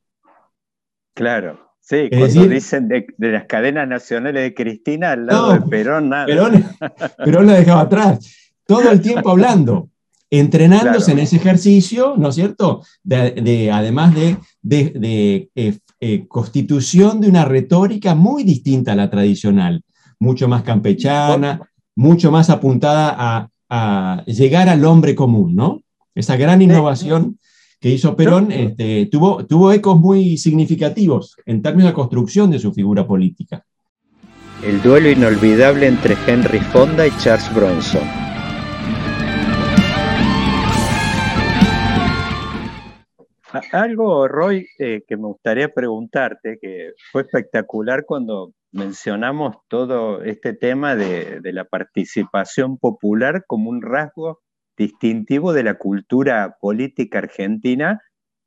[1.13, 1.70] Claro.
[1.91, 6.25] Sí, cuando dicen de, las cadenas nacionales de Cristina al lado de Perón, nada.
[7.17, 8.33] Perón, la dejaba atrás.
[8.65, 9.89] Todo el tiempo hablando,
[10.29, 12.81] entrenándose en ese ejercicio, ¿no es cierto?
[13.03, 19.83] De, además de, de eh, eh, constitución de una retórica muy distinta a la tradicional,
[20.17, 21.59] mucho más campechana,
[21.93, 25.81] mucho más apuntada a, a llegar al hombre común, ¿no?
[26.15, 27.37] Esa gran innovación
[27.81, 32.71] que hizo Perón este, tuvo, tuvo ecos muy significativos en términos de construcción de su
[32.71, 33.65] figura política.
[34.63, 38.03] El duelo inolvidable entre Henry Fonda y Charles Bronson.
[43.71, 50.95] Algo, Roy, eh, que me gustaría preguntarte, que fue espectacular cuando mencionamos todo este tema
[50.95, 54.39] de, de la participación popular como un rasgo
[54.81, 58.01] distintivo de la cultura política argentina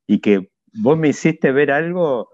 [0.07, 0.51] y que
[0.83, 2.31] vos me hiciste ver algo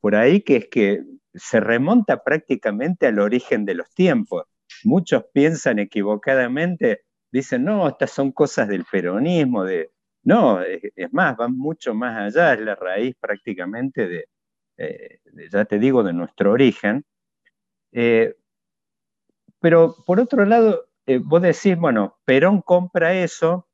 [0.00, 1.02] por ahí que es que
[1.34, 4.44] se remonta prácticamente al origen de los tiempos.
[4.84, 9.90] Muchos piensan equivocadamente, dicen, no, estas son cosas del peronismo, de...
[10.24, 14.28] No, es, más, van mucho más allá, es la raíz prácticamente de,
[14.76, 17.04] eh, ya te digo, de nuestro origen.
[17.92, 18.36] Eh,
[19.60, 23.66] pero por otro lado, eh, vos decís, bueno, Perón compra eso,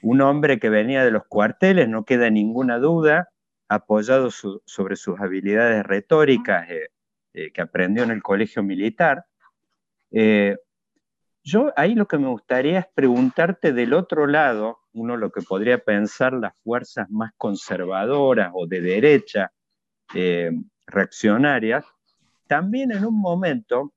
[0.00, 3.30] un hombre que venía de los cuarteles, no queda ninguna duda,
[3.68, 6.90] apoyado sobre sus habilidades retóricas eh,
[7.34, 9.24] eh, que aprendió en el colegio militar.
[11.42, 15.78] yo ahí lo que me gustaría es preguntarte del otro lado, uno lo que podría
[15.78, 19.50] pensar las fuerzas más conservadoras o de derecha
[20.86, 21.84] reaccionarias,
[22.46, 23.92] también en un momento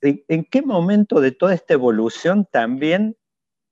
[0.00, 3.16] ¿en, qué momento de toda esta evolución también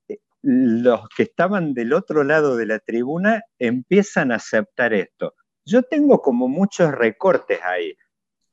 [0.08, 5.34] eh, los que estaban del otro lado de la tribuna empiezan a aceptar esto?
[5.64, 7.94] Yo tengo como muchos recortes ahí.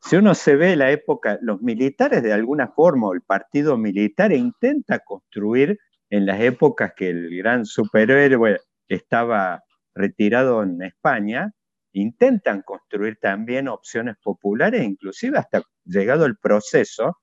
[0.04, 4.32] Si uno se ve la época, los militares de alguna forma, o el partido militar
[4.32, 5.78] intenta construir
[6.10, 11.54] en las épocas que el gran superhéroe estaba retirado en España,
[11.94, 17.21] intentan construir también opciones populares, inclusive hasta llegado el proceso,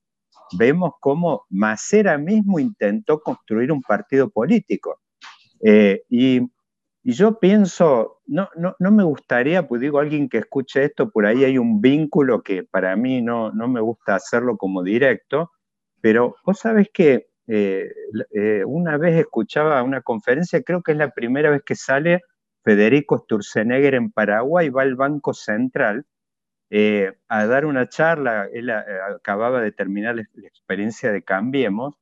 [0.57, 4.99] vemos cómo Macera mismo intentó construir un partido político.
[5.63, 6.41] Eh, y,
[7.01, 11.43] yo pienso, no, no, no, me gustaría, pues digo, alguien que escuche esto, por ahí
[11.43, 15.49] hay un vínculo que para mí no, no me gusta hacerlo como directo,
[16.01, 17.89] pero vos sabés que eh,
[18.31, 22.21] eh, una vez escuchaba una conferencia, creo que es la primera vez que sale
[22.63, 26.05] Federico Sturzenegger en Paraguay, va al Banco Central
[26.69, 28.73] eh, a dar una charla, él eh,
[29.15, 31.95] acababa de terminar la, experiencia de Cambiemos,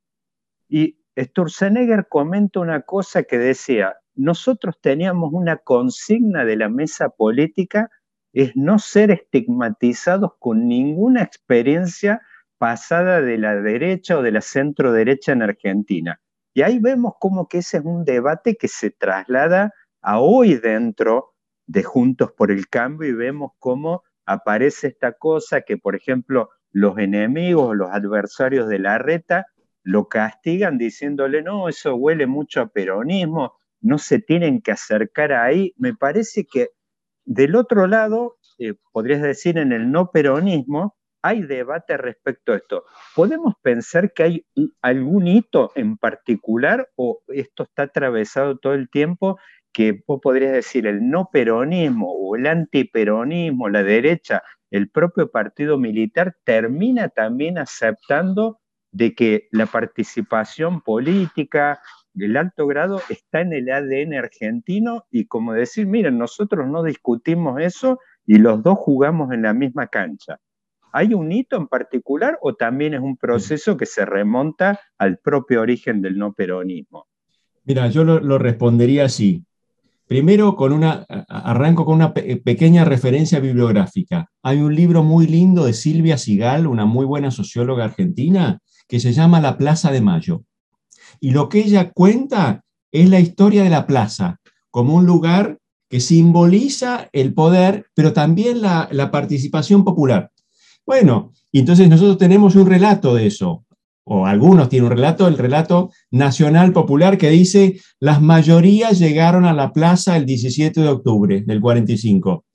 [0.67, 7.89] y Sturzenegger comenta una cosa que decía, nosotros teníamos una consigna de la mesa política,
[8.33, 12.21] es no ser estigmatizados con ninguna experiencia
[12.57, 16.19] pasada de la derecha o de la centro derecha en Argentina.
[16.53, 21.35] Y ahí vemos como que ese es un debate que se traslada a hoy dentro
[21.67, 26.99] de Juntos por el Cambio y vemos cómo aparece esta cosa que, por ejemplo, los
[26.99, 29.47] enemigos, los adversarios de la reta,
[29.83, 35.73] lo castigan diciéndole, no, eso huele mucho a peronismo, no se tienen que acercar ahí.
[35.77, 36.69] Me parece que
[37.25, 42.83] del otro lado, eh, podrías decir en el no peronismo, hay debate respecto a esto.
[43.15, 44.45] ¿Podemos pensar que hay
[44.81, 49.37] algún hito en particular o esto está atravesado todo el tiempo
[49.77, 55.77] que vos podrías decir el no peronismo o el antiperonismo, la derecha, el propio partido
[55.77, 58.59] militar, termina también aceptando
[58.91, 61.79] de que la participación política
[62.11, 67.61] del alto grado está en el ADN argentino y como decir, miren, nosotros no discutimos
[67.61, 70.39] eso y los dos jugamos en la misma cancha.
[70.91, 75.61] ¿Hay un hito en particular o también es un proceso que se remonta al propio
[75.61, 77.05] origen del no peronismo?
[77.63, 79.43] Mira, yo lo respondería así.
[80.07, 84.29] Primero, con una, arranco con una pequeña referencia bibliográfica.
[84.41, 89.11] Hay un libro muy lindo de Silvia Sigal, una muy buena socióloga argentina, que se
[89.11, 90.43] llama La Plaza de Mayo.
[91.19, 94.39] Y lo que ella cuenta es la historia de la plaza
[94.71, 100.31] como un lugar que simboliza el poder, pero también la, participación popular.
[100.85, 103.65] Bueno, entonces nosotros tenemos un relato de eso,
[104.09, 109.53] o algunos tienen un relato, el relato nacional popular que dice, las mayorías llegaron a
[109.53, 112.45] la plaza el 17 de octubre del 45.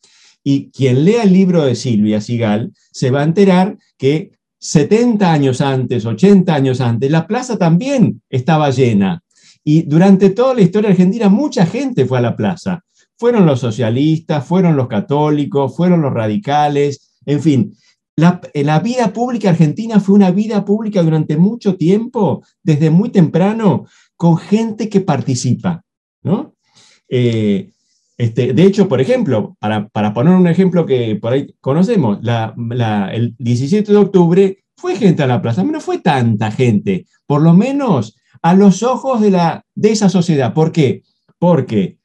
[0.42, 4.30] Y quien lea el libro de Silvia Sigal se va a enterar que
[4.60, 9.22] 70 años antes, 80 años antes, la plaza también estaba llena.
[9.62, 12.82] Y durante toda la historia argentina mucha gente fue a la plaza.
[13.18, 17.74] Fueron los socialistas, fueron los católicos, fueron los radicales, en fin.
[18.14, 23.86] La, vida pública argentina fue una vida pública durante mucho tiempo, desde muy temprano,
[24.16, 25.82] con gente que participa,
[26.22, 26.54] ¿no?
[27.08, 27.70] Eh,
[28.18, 32.18] este, de hecho, por ejemplo, para, poner un ejemplo que por ahí conocemos,
[33.12, 37.54] el 17 de octubre fue gente a la plaza, no fue tanta gente, por lo
[37.54, 40.52] menos a los ojos de, la, de esa sociedad.
[40.52, 41.02] ¿Por qué?
[41.38, 41.98] Porque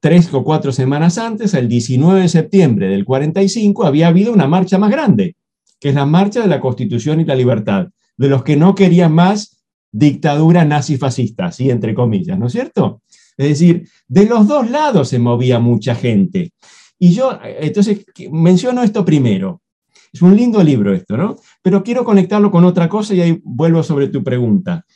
[0.00, 4.78] tres o cuatro semanas antes, el 19 de septiembre del 45, había habido una marcha
[4.78, 5.36] más grande,
[5.80, 9.12] que es la marcha de la Constitución y la Libertad, de los que no querían
[9.12, 13.02] más dictadura nazi-fascista, así entre comillas, ¿no es cierto?
[13.36, 16.52] Es decir, de los dos lados se movía mucha gente.
[16.98, 19.60] Y yo, entonces, menciono esto primero.
[20.12, 21.36] Es un lindo libro esto, ¿no?
[21.62, 24.86] Pero quiero conectarlo con otra cosa y ahí vuelvo sobre tu pregunta.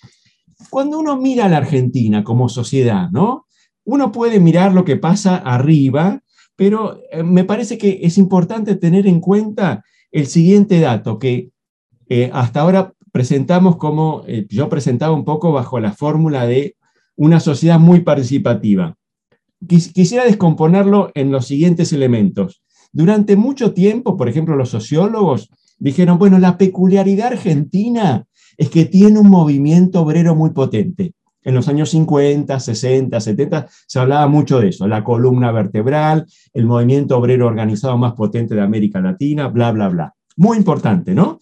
[0.71, 3.47] Cuando uno mira a la Argentina como sociedad, ¿no?
[3.85, 6.23] Uno puede mirar lo que pasa arriba,
[6.57, 11.51] pero eh, me parece que es importante tener en cuenta el siguiente dato, que
[12.09, 16.77] eh, hasta ahora presentamos como, eh, yo presentaba un poco bajo la fórmula de
[17.17, 18.97] una sociedad muy participativa.
[19.67, 22.63] quisiera descomponerlo en los siguientes elementos.
[22.93, 29.19] Durante mucho tiempo, por ejemplo, los sociólogos dijeron, bueno, la peculiaridad argentina es que tiene
[29.19, 31.15] un movimiento obrero muy potente.
[31.43, 36.67] En los años 50, 60, 70 se hablaba mucho de eso, la columna vertebral, el
[36.67, 40.15] movimiento obrero organizado más potente de América Latina, bla, bla, bla.
[40.37, 41.39] Muy importante, ¿no?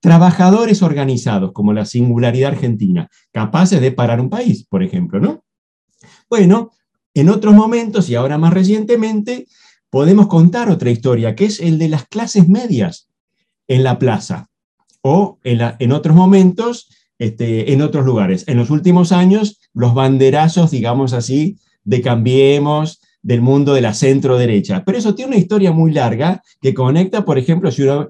[0.00, 5.44] Trabajadores organizados, como la singularidad argentina, capaces de parar un país, por ejemplo, ¿no?
[6.28, 6.70] Bueno,
[7.14, 9.46] en otros momentos y ahora más recientemente,
[9.90, 13.10] podemos contar otra historia, que es el de las clases medias
[13.66, 14.48] en la plaza
[15.02, 16.88] o en, otros momentos,
[17.20, 18.44] este, en otros lugares.
[18.48, 24.38] En los últimos años, los banderazos, digamos así, de Cambiemos, del mundo de la centro
[24.38, 24.82] derecha.
[24.86, 28.08] Pero eso tiene una historia muy larga que conecta, por ejemplo, si uno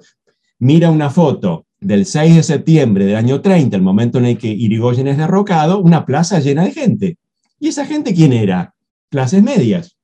[0.61, 4.46] mira una foto del 6 de septiembre del año 30, el momento en el que
[4.46, 7.18] Irigoyen es derrocado, una plaza llena de gente.
[7.58, 8.74] ¿Y esa gente quién era?
[9.11, 9.96] Clases medias.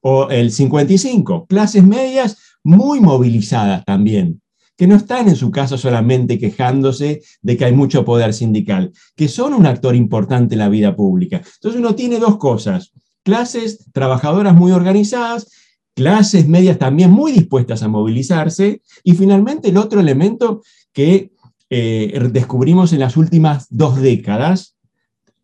[0.00, 4.41] O el 55, clases medias muy movilizadas también
[4.82, 9.28] que no están en su casa solamente quejándose de que hay mucho poder sindical, que
[9.28, 11.36] son un actor importante en la vida pública.
[11.36, 12.90] Entonces uno tiene dos cosas,
[13.22, 15.46] clases trabajadoras muy organizadas,
[15.94, 20.62] clases medias también muy dispuestas a movilizarse, y finalmente el otro elemento
[20.92, 21.30] que
[21.70, 24.74] eh, descubrimos en las últimas dos décadas,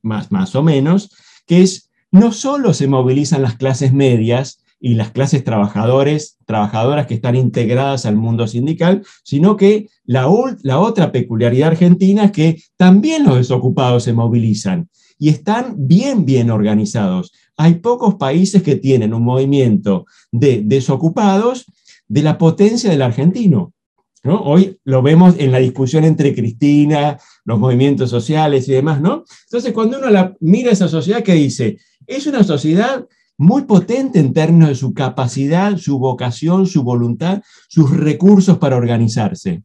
[0.03, 1.13] más, más o menos,
[1.47, 7.15] que es no solo se movilizan las clases medias, y las clases trabajadores, trabajadoras que
[7.15, 10.29] están integradas al mundo sindical, sino que la,
[10.63, 16.51] la otra peculiaridad argentina es que también los desocupados se movilizan y están bien, bien
[16.51, 17.33] organizados.
[17.57, 21.67] Hay pocos países que tienen un movimiento de desocupados
[22.07, 23.73] de la potencia del argentino.
[24.23, 24.41] ¿no?
[24.43, 29.25] Hoy lo vemos en la discusión entre Cristina, los movimientos sociales y demás, ¿no?
[29.45, 33.07] Entonces, cuando uno la, mira esa sociedad que dice, es una sociedad
[33.39, 39.63] muy potente en términos de su capacidad, su vocación, su voluntad, sus recursos para organizarse.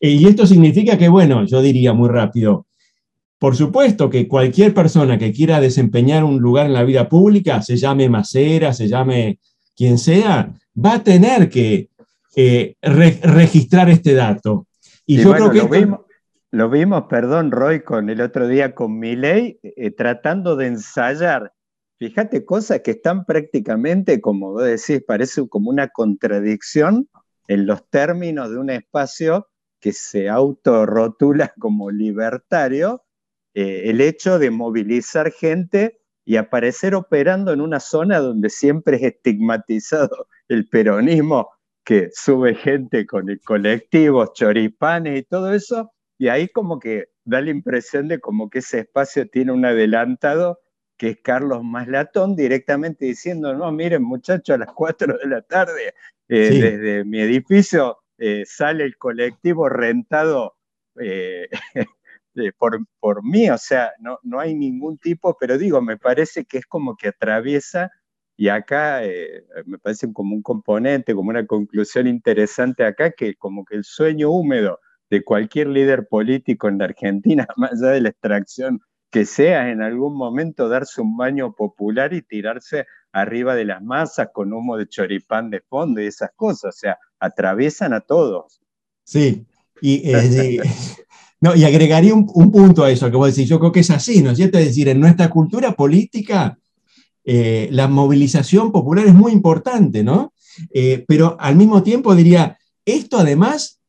[0.00, 2.66] Y esto significa que, bueno, yo diría muy rápido,
[3.38, 7.76] por supuesto que cualquier persona que quiera desempeñar un lugar en la vida pública, se
[7.76, 9.40] llame Macera, se llame
[9.76, 11.90] quien sea, va a tener que
[12.36, 14.66] eh, registrar este dato.
[15.04, 16.00] Y, yo creo que lo, vimos,
[16.50, 21.52] lo vimos, perdón, Roy, con el otro día con Miley, eh, tratando de ensayar
[21.98, 27.08] Fíjate cosas que están prácticamente, como vos decís, parece como una contradicción
[27.48, 29.48] en los términos de un espacio
[29.80, 33.04] que se autorrotula como libertario,
[33.54, 39.02] eh, el hecho de movilizar gente y aparecer operando en una zona donde siempre es
[39.04, 41.48] estigmatizado el peronismo,
[41.82, 47.40] que sube gente con el colectivos, choripanes y todo eso, y ahí como que da
[47.40, 50.58] la impresión de como que ese espacio tiene un adelantado
[50.96, 55.94] que es Carlos Maslatón, directamente diciendo, no, miren muchachos, a las 4 de la tarde,
[56.28, 60.56] eh, desde mi edificio eh, sale el colectivo rentado
[61.00, 61.48] eh,
[62.58, 66.58] por, por, mí, o sea, no, no hay ningún tipo, pero digo, me parece que
[66.58, 67.90] es como que atraviesa
[68.36, 69.02] Y acá
[69.66, 74.30] me parece como un componente, como una conclusión interesante acá, que como que el sueño
[74.30, 74.80] húmedo
[75.10, 78.80] de cualquier líder político en la Argentina, más allá de la extracción
[79.10, 84.28] que sea, en algún momento darse un baño popular y tirarse arriba de las masas
[84.32, 88.60] con humo de choripán de fondo y esas cosas, o sea, atraviesan a todos.
[89.04, 89.46] Sí,
[89.80, 90.60] y, eh,
[91.40, 94.22] no, y agregaría un, punto a eso que vos decís, yo creo que es así,
[94.22, 94.58] ¿no es cierto?
[94.58, 96.58] Es decir, en nuestra cultura política,
[97.24, 100.32] eh, la movilización popular es muy importante, ¿no?
[100.72, 103.80] Eh, pero al mismo tiempo diría, esto además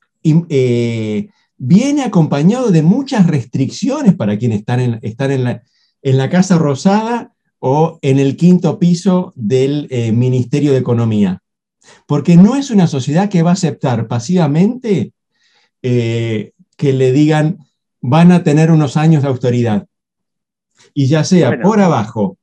[1.58, 5.64] viene acompañado de muchas restricciones para quienes están en, en, la,
[6.02, 11.42] en la Casa Rosada o en el quinto piso del Ministerio de Economía.
[12.06, 15.14] Porque no es una sociedad que va a aceptar pasivamente
[15.82, 17.60] eh, que le digan
[18.02, 19.88] van a tener unos años de autoridad.
[20.94, 22.38] Y ya sea por abajo,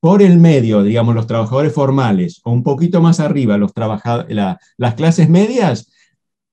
[0.00, 3.72] por el medio, digamos, los trabajadores formales, o un poquito más arriba, los
[4.76, 5.90] las clases medias,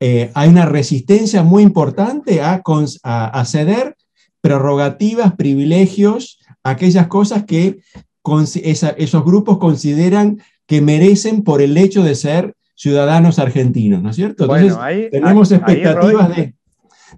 [0.06, 2.62] eh, hay una resistencia muy importante a,
[3.04, 3.96] a, ceder
[4.42, 7.80] prerrogativas, privilegios, aquellas cosas que
[8.26, 14.44] esos grupos consideran que merecen por el hecho de ser ciudadanos argentinos, ¿no es cierto?
[14.44, 16.54] Entonces, tenemos expectativas de,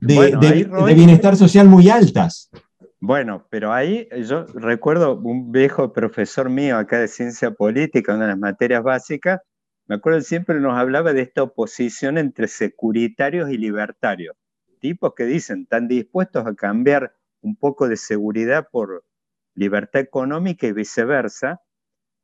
[0.01, 2.51] de, bienestar social muy altas.
[2.99, 8.29] Bueno, pero ahí yo recuerdo un viejo profesor mío acá de ciencia política, una de
[8.33, 9.39] las materias básicas,
[9.87, 14.35] me acuerdo siempre nos hablaba de esta oposición entre securitarios y libertarios,
[14.79, 19.05] tipos que dicen, están dispuestos a cambiar un poco de seguridad por
[19.53, 21.61] libertad económica y viceversa,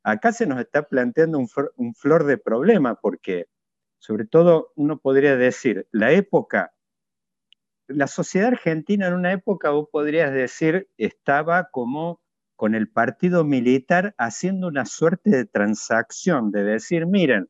[0.04, 3.48] acá se nos está planteando un, flor de problema, porque
[4.00, 6.74] sobre todo uno podría decir, la época,
[7.88, 12.21] la sociedad argentina en una época, vos podrías decir, estaba como
[12.62, 17.50] con el partido militar haciendo una suerte de transacción, de decir, miren,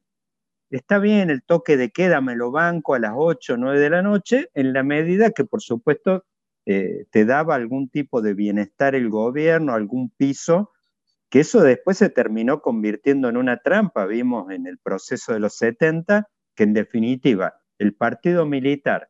[0.69, 3.89] está bien el toque de queda, me lo banco a las 8 o 9 de
[3.89, 6.23] la noche, en la medida que por supuesto
[6.65, 10.71] eh, te daba algún tipo de bienestar el gobierno, algún piso
[11.29, 15.57] que eso después se terminó convirtiendo en una trampa, vimos en el proceso de los
[15.57, 19.09] 70, que en definitiva el partido militar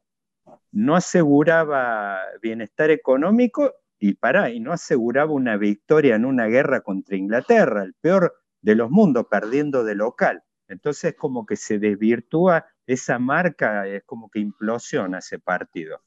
[0.71, 7.15] no aseguraba bienestar económico y para, y no aseguraba una victoria en una guerra contra
[7.15, 10.41] Inglaterra, el peor de los mundos, perdiendo de local.
[10.67, 16.01] Entonces como que se desvirtúa esa marca, es como que implosiona ese partido.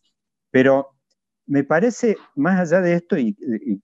[0.50, 0.96] Pero
[1.46, 3.36] me parece, más allá de esto y,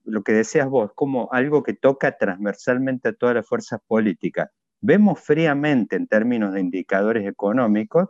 [0.04, 4.50] lo que decías vos, como algo que toca transversalmente a todas las fuerzas políticas,
[4.80, 8.08] vemos fríamente en términos de indicadores económicos,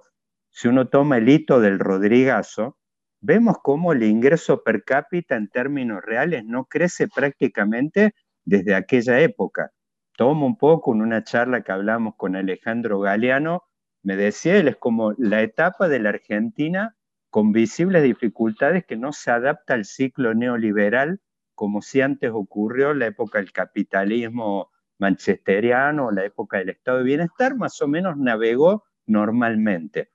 [0.49, 2.79] si uno toma el hito del Rodrigazo,
[3.21, 8.15] vemos cómo el ingreso per cápita en términos reales no crece prácticamente
[8.45, 9.71] desde aquella época.
[10.17, 13.65] Tomo un poco en una charla que hablamos con Alejandro Galeano,
[14.03, 16.97] me decía él, es como la etapa de la Argentina
[17.31, 21.21] con visibles dificultades que no se adapta al ciclo neoliberal
[21.55, 27.55] como si antes ocurrió la época del capitalismo manchesteriano, la época del estado de bienestar,
[27.55, 30.11] más o menos navegó normalmente.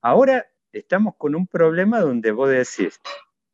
[0.00, 0.46] Ahora
[0.78, 3.00] estamos con un problema donde vos decís,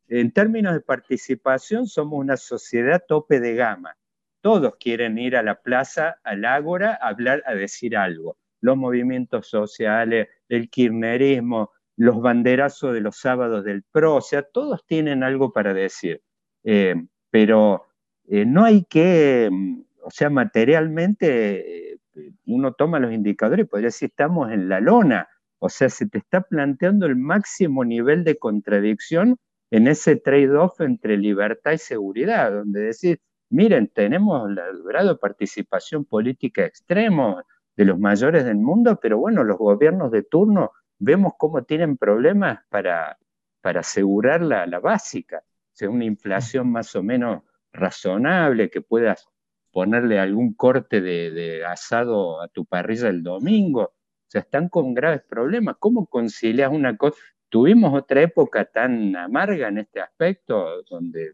[0.07, 3.97] en términos de participación somos una sociedad tope de gama.
[4.41, 8.37] Todos quieren ir a la plaza, al ágora, a hablar, a decir algo.
[8.59, 14.85] Los movimientos sociales, el kirchnerismo, los banderazos de los sábados del PRO, o sea, todos
[14.85, 16.21] tienen algo para decir,
[16.63, 16.95] eh,
[17.29, 17.85] pero
[18.27, 21.99] eh, no hay que, mm, o sea, materialmente eh,
[22.45, 25.27] uno toma los indicadores y podría decir estamos en la lona,
[25.63, 29.37] o sea, se te está planteando el máximo nivel de contradicción
[29.71, 36.03] en ese trade-off entre libertad y seguridad, donde decir, miren, tenemos el grado de participación
[36.03, 37.41] política extremo
[37.77, 42.59] de los mayores del mundo, pero bueno, los gobiernos de turno vemos cómo tienen problemas
[42.69, 43.17] para,
[43.61, 49.27] para asegurar la, la básica, sea, una inflación más o menos razonable, que puedas
[49.71, 53.93] ponerle algún corte de, asado a tu parrilla el domingo.
[54.33, 55.75] Sea, están con graves problemas.
[55.77, 57.15] ¿Cómo concilias una cosa?
[57.49, 61.33] Tuvimos otra época tan amarga en este aspecto, donde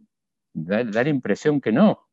[0.54, 2.10] da la impresión que no.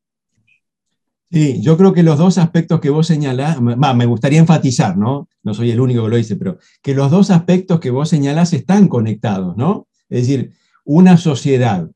[1.29, 5.27] Sí, yo creo que los dos aspectos que vos señalás, me gustaría enfatizar, ¿no?
[5.43, 8.53] No soy el único que lo dice, pero que los dos aspectos que vos señalás
[8.53, 9.89] están conectados, ¿no?
[10.07, 10.53] Es decir,
[10.85, 11.91] una sociedad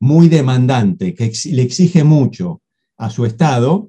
[0.00, 2.60] muy demandante, que le exige mucho
[2.96, 3.88] a su Estado,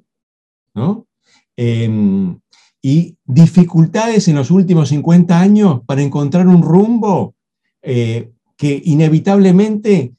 [0.74, 1.08] ¿no?
[1.56, 2.38] Em,
[2.82, 7.34] y dificultades en los últimos 50 años para encontrar un rumbo
[7.82, 10.12] eh, que inevitablemente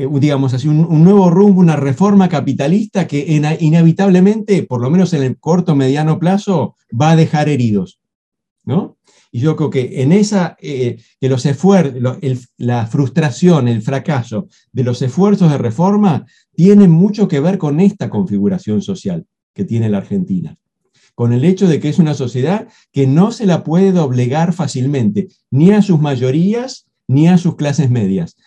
[0.00, 3.18] eh, digamos así, un, nuevo rumbo, una reforma capitalista que
[3.60, 8.00] inevitablemente, por lo menos en el corto mediano plazo, va a dejar heridos.
[8.64, 8.96] ¿no?
[9.30, 12.00] Y yo creo que en esa, eh, que los esfuerzos,
[12.56, 18.08] la frustración, el fracaso de los esfuerzos de reforma tiene mucho que ver con esta
[18.08, 20.56] configuración social que tiene la Argentina
[21.20, 25.28] con el hecho de que es una sociedad que no se la puede doblegar fácilmente,
[25.50, 28.38] ni a sus mayorías, ni a sus clases medias.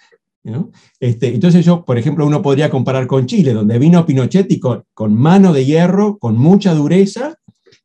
[0.99, 5.13] Este, entonces yo, por ejemplo, uno podría comparar con Chile, donde vino Pinochet y con,
[5.13, 7.35] mano de hierro, con mucha dureza,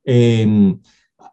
[0.04, 0.80] em,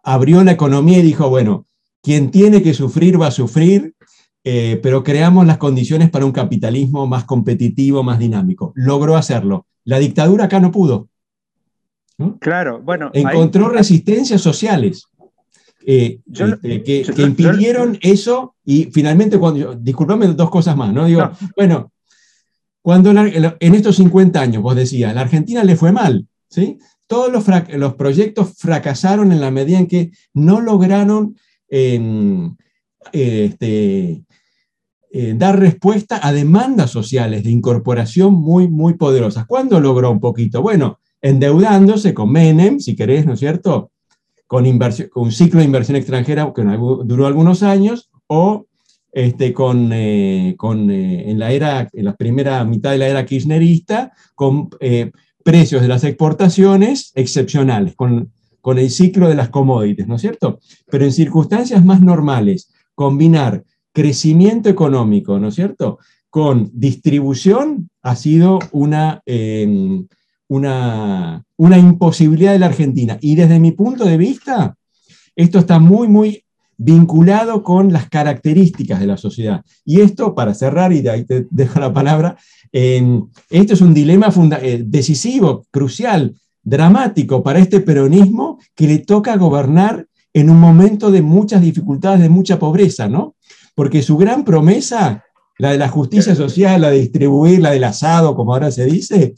[0.04, 1.66] abrió la economía y dijo, bueno,
[2.02, 3.96] quien tiene que sufrir va a sufrir,
[4.44, 8.74] eh, pero creamos las condiciones para un capitalismo más competitivo, más dinámico.
[8.76, 9.66] Logró hacerlo.
[9.86, 11.08] La dictadura acá no pudo.
[12.40, 13.12] Claro, bueno.
[13.14, 15.08] Encontró resistencias sociales
[15.86, 21.06] eh, este, que, impidieron eso y finalmente, cuando, disculpame dos cosas más, ¿no?
[21.06, 21.92] Digo, bueno,
[22.82, 26.80] cuando en estos 50 años, vos decías, la Argentina le fue mal, ¿sí?
[27.08, 27.46] Todos los,
[27.76, 31.36] los proyectos fracasaron en la medida en que no lograron
[31.70, 32.56] em,
[33.12, 34.24] este,
[35.12, 39.46] eh, dar respuesta a demandas sociales de incorporación muy, muy poderosas.
[39.46, 40.62] ¿Cuándo logró un poquito?
[40.62, 43.92] Bueno, endeudándose con Menem, si querés, ¿no es cierto?
[44.48, 48.68] Con, inversión, con un ciclo de inversión extranjera que duró algunos años, o
[49.12, 54.12] este, con, eh, con eh, en, la era, en primera mitad de la era kirchnerista,
[54.36, 55.12] con eh,
[55.44, 60.60] precios de las exportaciones excepcionales, con, con el ciclo de las commodities, ¿no es cierto?
[60.92, 63.64] Pero en circunstancias más normales, combinar
[63.94, 66.00] crecimiento económico, ¿no es cierto?,
[66.30, 69.22] con distribución ha sido una,
[70.48, 73.18] una, una imposibilidad de la Argentina.
[73.22, 74.76] Y desde mi punto de vista,
[75.36, 76.44] esto está muy, muy
[76.78, 79.64] vinculado con las características de la sociedad.
[79.86, 82.38] Y esto, para cerrar, y de ahí te dejo la palabra,
[82.72, 84.30] esto es un dilema
[84.62, 91.22] eh, decisivo, crucial, dramático para este peronismo que le toca gobernar en un momento de
[91.22, 93.36] muchas dificultades, de mucha pobreza, ¿no?
[93.76, 95.24] Porque su gran promesa,
[95.58, 99.36] la de la justicia social, la de distribuir, la del asado, como ahora se dice,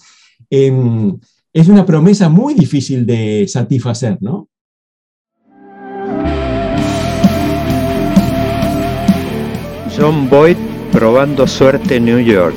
[0.49, 1.19] Em,
[1.51, 4.47] es una promesa muy difícil de satisfacer, ¿no?
[9.97, 10.57] John Boyd
[10.91, 12.55] probando suerte en New York.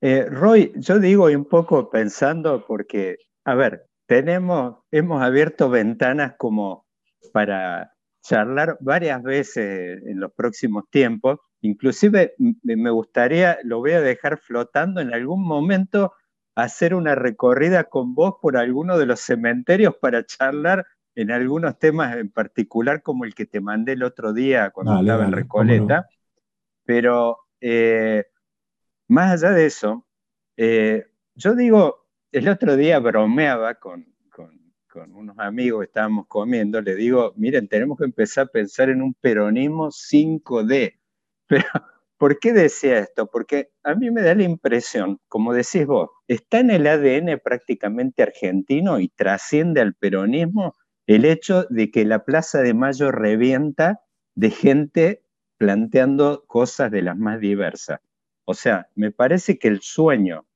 [0.00, 6.86] Eh, Roy, yo digo un poco pensando porque, a ver, tenemos, hemos abierto ventanas como
[7.32, 7.92] para
[8.22, 15.00] charlar varias veces en los próximos tiempos Inclusive me gustaría, lo voy a dejar flotando
[15.00, 16.12] en algún momento,
[16.56, 20.84] hacer una recorrida con vos por alguno de los cementerios para charlar
[21.14, 25.24] en algunos temas en particular, como el que te mandé el otro día cuando estaba
[25.24, 26.08] en Recoleta.
[26.84, 28.26] Pero eh,
[29.06, 30.04] más allá de eso,
[30.56, 31.06] eh,
[31.36, 37.32] yo digo, el otro día bromeaba con, con, con, unos amigos, estábamos comiendo, le digo,
[37.36, 40.98] miren, tenemos que empezar a pensar en un peronismo 5D.
[41.52, 41.64] Pero,
[42.16, 43.26] ¿por qué decía esto?
[43.26, 48.22] Porque a mí me da la impresión, como decís vos, está en el ADN prácticamente
[48.22, 50.74] argentino y trasciende al peronismo
[51.06, 54.00] el hecho de que la Plaza de Mayo revienta
[54.34, 55.24] de gente
[55.58, 58.00] planteando cosas de las más diversas.
[58.46, 60.46] O sea, me parece que el sueño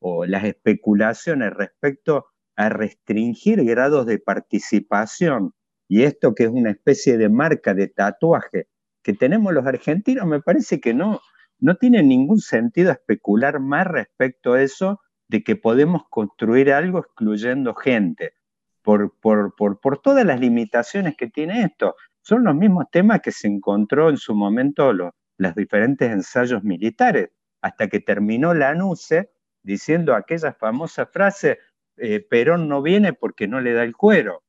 [0.00, 2.26] o las especulaciones respecto
[2.56, 5.54] a restringir grados de participación
[5.88, 8.68] y esto que es una especie de marca de tatuaje
[9.02, 11.20] que tenemos los argentinos, me parece que no,
[11.58, 17.74] no tiene ningún sentido especular más respecto a eso de que podemos construir algo excluyendo
[17.74, 18.34] gente,
[18.82, 21.96] por, por, por, todas las limitaciones que tiene esto.
[22.20, 25.12] Son los mismos temas que se encontró en su momento los,
[25.56, 27.30] diferentes ensayos militares,
[27.60, 29.30] hasta que terminó la ANUCE
[29.62, 31.58] diciendo aquella famosa frase,
[31.96, 34.42] eh, Perón no viene porque no le da el cuero.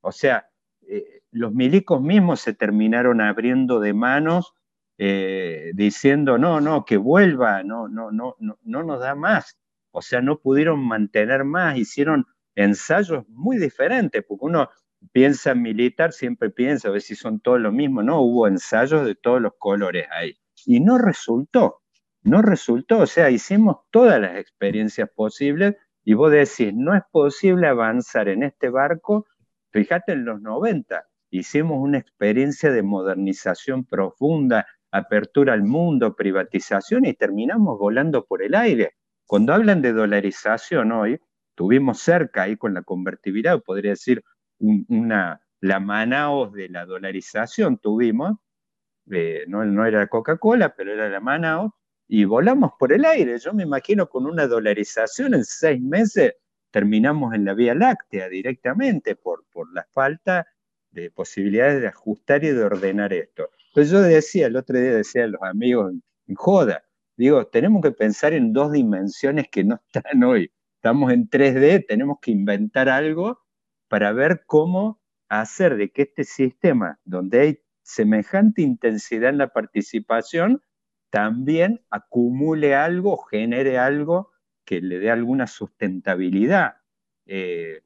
[0.00, 0.48] O sea,
[0.82, 4.54] eh, los milicos mismos se terminaron abriendo de manos
[4.98, 9.58] eh, diciendo, no, no, que vuelva, no, no, no, no, no nos da más.
[9.90, 14.70] O sea, no pudieron mantener más, hicieron ensayos muy diferentes, porque uno
[15.10, 19.04] piensa en militar, siempre piensa a ver si son todos lo mismo, no, hubo ensayos
[19.04, 20.38] de todos los colores ahí.
[20.66, 21.82] Y no resultó,
[22.22, 27.66] no resultó, o sea, hicimos todas las experiencias posibles y vos decís, no es posible
[27.66, 29.26] avanzar en este barco,
[29.70, 37.14] fíjate en los 90, hicimos una experiencia de modernización profunda, apertura al mundo, privatización y
[37.14, 38.96] terminamos volando por el aire.
[39.26, 41.18] Cuando hablan de dolarización hoy,
[41.54, 44.22] tuvimos cerca ahí con la convertibilidad, podría decir
[44.58, 48.36] una, la Manaos de la dolarización tuvimos,
[49.10, 51.72] eh, no, era Coca-Cola, pero era la Manaos,
[52.06, 53.38] y volamos por el aire.
[53.38, 56.34] Yo me imagino con una dolarización en seis meses
[56.70, 60.46] terminamos en la Vía Láctea directamente por, por la falta
[60.92, 63.50] de posibilidades de ajustar y de ordenar esto.
[63.74, 65.92] Pues yo decía, el otro día decía a los amigos
[66.26, 66.84] en joda,
[67.16, 70.52] digo, tenemos que pensar en dos dimensiones que no están hoy.
[70.76, 73.40] Estamos en 3D, tenemos que inventar algo
[73.88, 80.62] para ver cómo hacer de que este sistema, donde hay semejante intensidad en la participación,
[81.10, 84.32] también acumule algo, genere algo
[84.64, 86.76] que le dé alguna sustentabilidad.
[87.26, 87.82] Eh,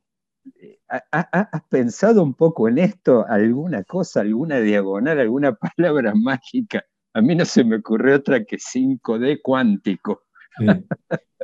[0.89, 3.25] ¿Has pensado un poco en esto?
[3.29, 6.85] ¿Alguna cosa, alguna diagonal, alguna palabra mágica?
[7.15, 10.23] A mí no se me ocurrió otra que 5D cuántico.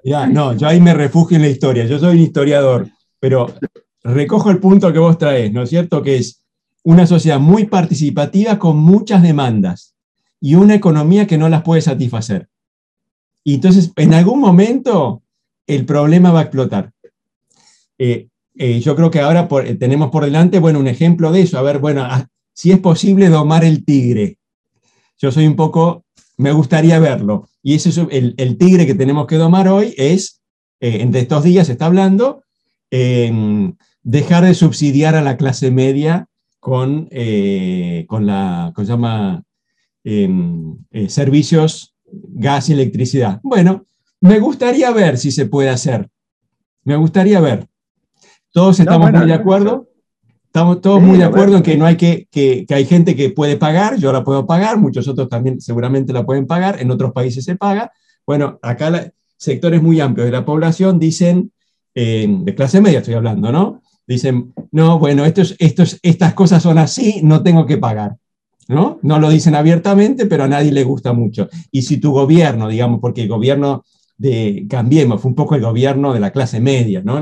[0.05, 1.87] Ya, no, yo ahí me refugio en la historia.
[1.87, 2.89] Yo soy un historiador,
[3.21, 3.55] pero
[4.03, 6.03] recojo el punto que vos traes, ¿no es cierto?
[6.03, 6.43] Que es
[6.83, 9.95] una sociedad muy participativa con muchas demandas
[10.41, 12.49] y una economía que no las puede satisfacer.
[13.45, 15.23] Y entonces, en algún momento,
[15.67, 16.93] el problema va a explotar.
[17.99, 18.29] Eh,
[18.65, 21.59] eh, yo creo que ahora eh, tenemos por delante, bueno, un ejemplo de eso.
[21.59, 24.39] A ver, bueno, ah, si es posible domar el tigre.
[25.19, 26.05] Yo soy un poco,
[26.37, 27.49] me gustaría verlo.
[27.61, 30.41] Y ese es el, tigre que tenemos que domar hoy es,
[30.79, 32.45] entre estos días se está hablando,
[32.91, 36.29] dejar de subsidiar a la clase media
[36.61, 37.09] con,
[38.07, 39.43] con la, ¿cómo se llama?
[40.05, 40.77] Em,
[41.09, 43.41] servicios, gas y electricidad.
[43.45, 43.87] Bueno,
[44.21, 46.09] me gustaría ver si se puede hacer.
[46.85, 47.72] Me gustaría ver.
[48.53, 49.89] Todos estamos muy de acuerdo.
[50.45, 53.57] Estamos todos muy de acuerdo en que no hay que, que, hay gente que puede
[53.57, 57.47] pagar, yo la puedo pagar, muchos otros también seguramente la pueden pagar, en otros países
[57.47, 57.91] se paga.
[58.27, 61.53] Bueno, acá sectores muy amplios de la población dicen,
[61.95, 63.81] eh, de clase media estoy hablando, ¿no?
[64.07, 68.17] Dicen, no, bueno, estos, estos, estas cosas son así, no tengo que pagar.
[68.69, 69.01] ¿No?
[69.03, 71.49] no lo dicen abiertamente, pero a nadie le gusta mucho.
[71.73, 73.85] Y si tu gobierno, digamos, porque el gobierno
[74.17, 77.21] de Cambiemos, fue un poco el gobierno de la clase media, ¿no?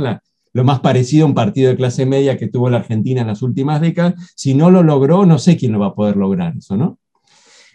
[0.53, 3.43] Lo más parecido a un partido de clase media que tuvo la Argentina en las
[3.43, 4.15] últimas décadas.
[4.35, 6.99] Si no lo logró, no sé quién lo va a poder lograr eso, ¿no?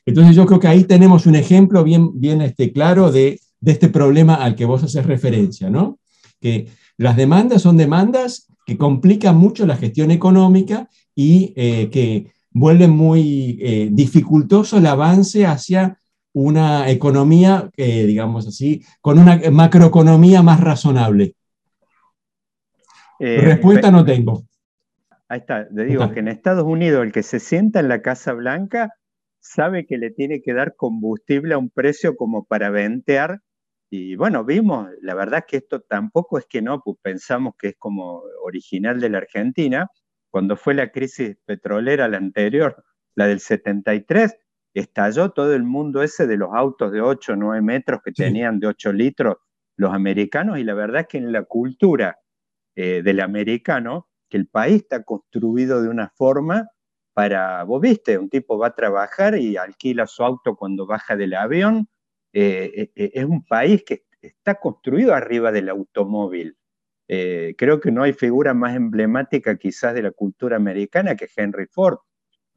[0.05, 3.89] Entonces yo creo que ahí tenemos un ejemplo bien, bien este, claro de, de este
[3.89, 5.99] problema al que vos haces referencia, ¿no?
[6.39, 6.67] Que
[6.97, 13.57] las demandas son demandas que complican mucho la gestión económica y eh, que vuelven muy
[13.61, 15.99] eh, dificultoso el avance hacia
[16.33, 21.33] una economía, digamos así, con una macroeconomía más razonable.
[23.19, 24.43] Eh, Respuesta no tengo.
[25.27, 28.33] Ahí está, le digo que en Estados Unidos el que se sienta en la Casa
[28.33, 28.93] Blanca
[29.39, 33.41] sabe que le tiene que dar combustible a un precio como para ventear.
[33.89, 37.75] Y bueno, vimos, la verdad que esto tampoco es que no, pues pensamos que es
[37.77, 39.87] como original de la Argentina.
[40.29, 42.83] Cuando fue la crisis petrolera, la anterior,
[43.15, 44.35] la del 73,
[44.73, 48.59] estalló todo el mundo ese de los autos de 8 o 9 metros que tenían
[48.59, 49.37] de 8 litros
[49.77, 52.17] los americanos y la verdad es que en la cultura
[52.75, 56.69] eh, del americano, que el país está construido de una forma
[57.13, 61.35] para, vos viste, un tipo va a trabajar y alquila su auto cuando baja del
[61.35, 61.87] avión,
[62.33, 66.57] eh, eh, es un país que está construido arriba del automóvil.
[67.07, 71.99] creo que no hay figura más emblemática quizás de la cultura americana que Henry Ford.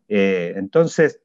[0.08, 1.20] entonces,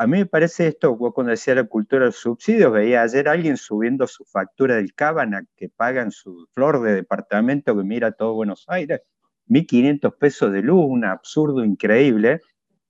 [0.00, 4.06] a mí me parece esto, cuando decía la cultura del subsidio, veía ayer alguien subiendo
[4.06, 9.02] su factura del Cabana que pagan su flor de departamento que mira todo Buenos Aires,
[9.48, 12.40] 1.500 pesos de luz, un absurdo increíble,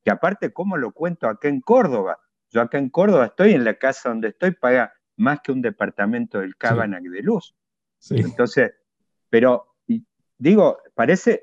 [0.05, 2.17] que aparte, ¿cómo lo cuento acá en Córdoba?
[2.49, 6.39] Yo acá en Córdoba estoy en la casa donde estoy, paga más que un departamento
[6.39, 7.57] del Cabana de luz.
[8.11, 8.71] Entonces,
[9.29, 9.75] pero
[10.39, 11.43] digo, parece,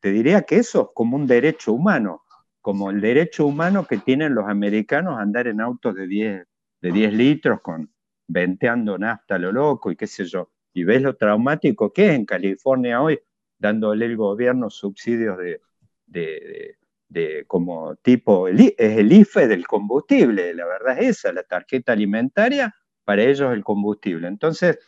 [0.00, 2.23] te diría que eso es como un derecho humano
[2.64, 6.46] como el derecho humano que tienen los americanos a andar en autos de 10,
[6.80, 7.92] de 10 litros con
[8.26, 10.50] venteando nafta lo loco y qué sé yo.
[10.72, 13.20] Y ves lo traumático que es en California hoy,
[13.58, 15.60] dándole el gobierno subsidios de,
[16.06, 21.92] de, de, como tipo, es el IFE del combustible, la verdad es esa, la tarjeta
[21.92, 24.26] alimentaria, para ellos el combustible.
[24.26, 24.78] Entonces,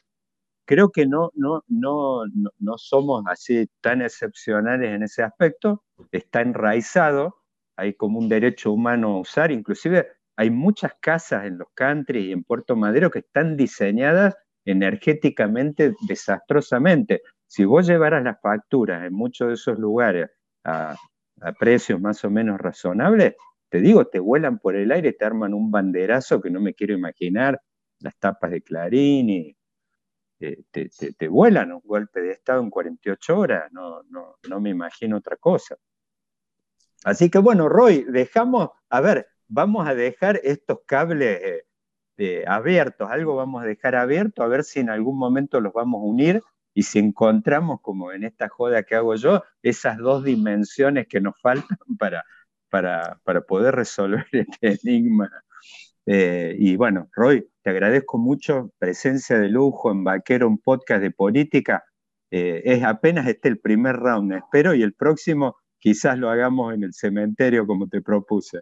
[0.64, 2.22] creo que no, no, no,
[2.58, 7.42] no somos así tan excepcionales en ese aspecto, está enraizado
[7.76, 12.32] hay como un derecho humano a usar, inclusive hay muchas casas en los country y
[12.32, 17.22] en Puerto Madero que están diseñadas energéticamente desastrosamente.
[17.46, 20.28] Si vos llevaras las facturas en muchos de esos lugares
[20.64, 20.96] a,
[21.58, 23.34] precios más o menos razonables,
[23.68, 26.94] te digo, te vuelan por el aire, te arman un banderazo que no me quiero
[26.94, 27.60] imaginar,
[28.00, 29.56] las tapas de Clarín y
[30.40, 35.18] eh, te, vuelan un golpe de Estado en 48 horas, no, no, no me imagino
[35.18, 35.76] otra cosa.
[37.04, 41.64] Así que bueno, Roy, dejamos, a ver, vamos a dejar estos cables
[42.18, 46.00] eh, abiertos, algo vamos a dejar abierto, a ver si en algún momento los vamos
[46.00, 46.42] a unir
[46.74, 51.40] y si encontramos, como en esta joda que hago yo, esas dos dimensiones que nos
[51.40, 52.24] faltan para,
[52.68, 55.30] para, para poder resolver este enigma.
[56.04, 61.10] Eh, y bueno, Roy, te agradezco mucho, presencia de lujo en Vaquero, un podcast de
[61.10, 61.84] política.
[62.30, 66.84] Eh, es apenas este el primer round, espero, y el próximo quizás lo hagamos en
[66.84, 68.60] el cementerio como te propuse.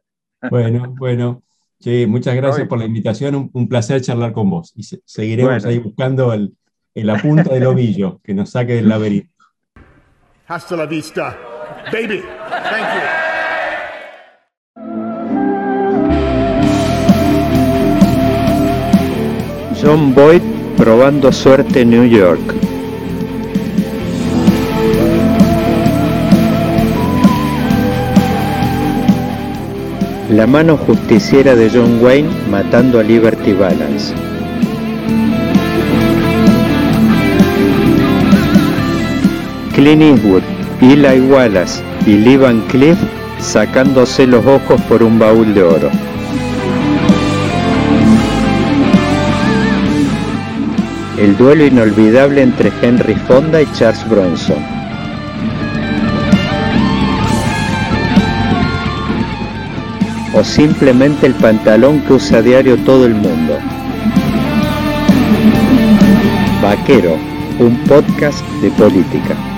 [0.50, 1.42] Bueno, bueno.
[1.80, 4.72] Sí, muchas gracias por la invitación, un, placer charlar con vos.
[4.74, 6.56] Y seguiremos ahí buscando el,
[6.94, 9.34] la punta del ovillo que nos saque del laberinto.
[10.46, 11.36] Hasta la vista,
[11.92, 12.22] baby.
[12.48, 13.24] Thank you.
[19.84, 20.40] John Boyd
[20.78, 22.63] probando suerte en New York.
[30.34, 34.12] La mano justiciera de John Wayne matando a Liberty Balance.
[39.76, 40.42] Clint Eastwood,
[40.80, 42.98] Eli Wallace y Lee Van Cliff
[43.38, 45.90] sacándose los ojos por un baúl de oro.
[51.16, 54.73] El duelo inolvidable entre Henry Fonda y Charles Bronson.
[60.34, 63.58] O simplemente el pantalón que usa a diario todo el mundo.
[66.60, 67.16] Vaquero,
[67.60, 69.53] un podcast de política.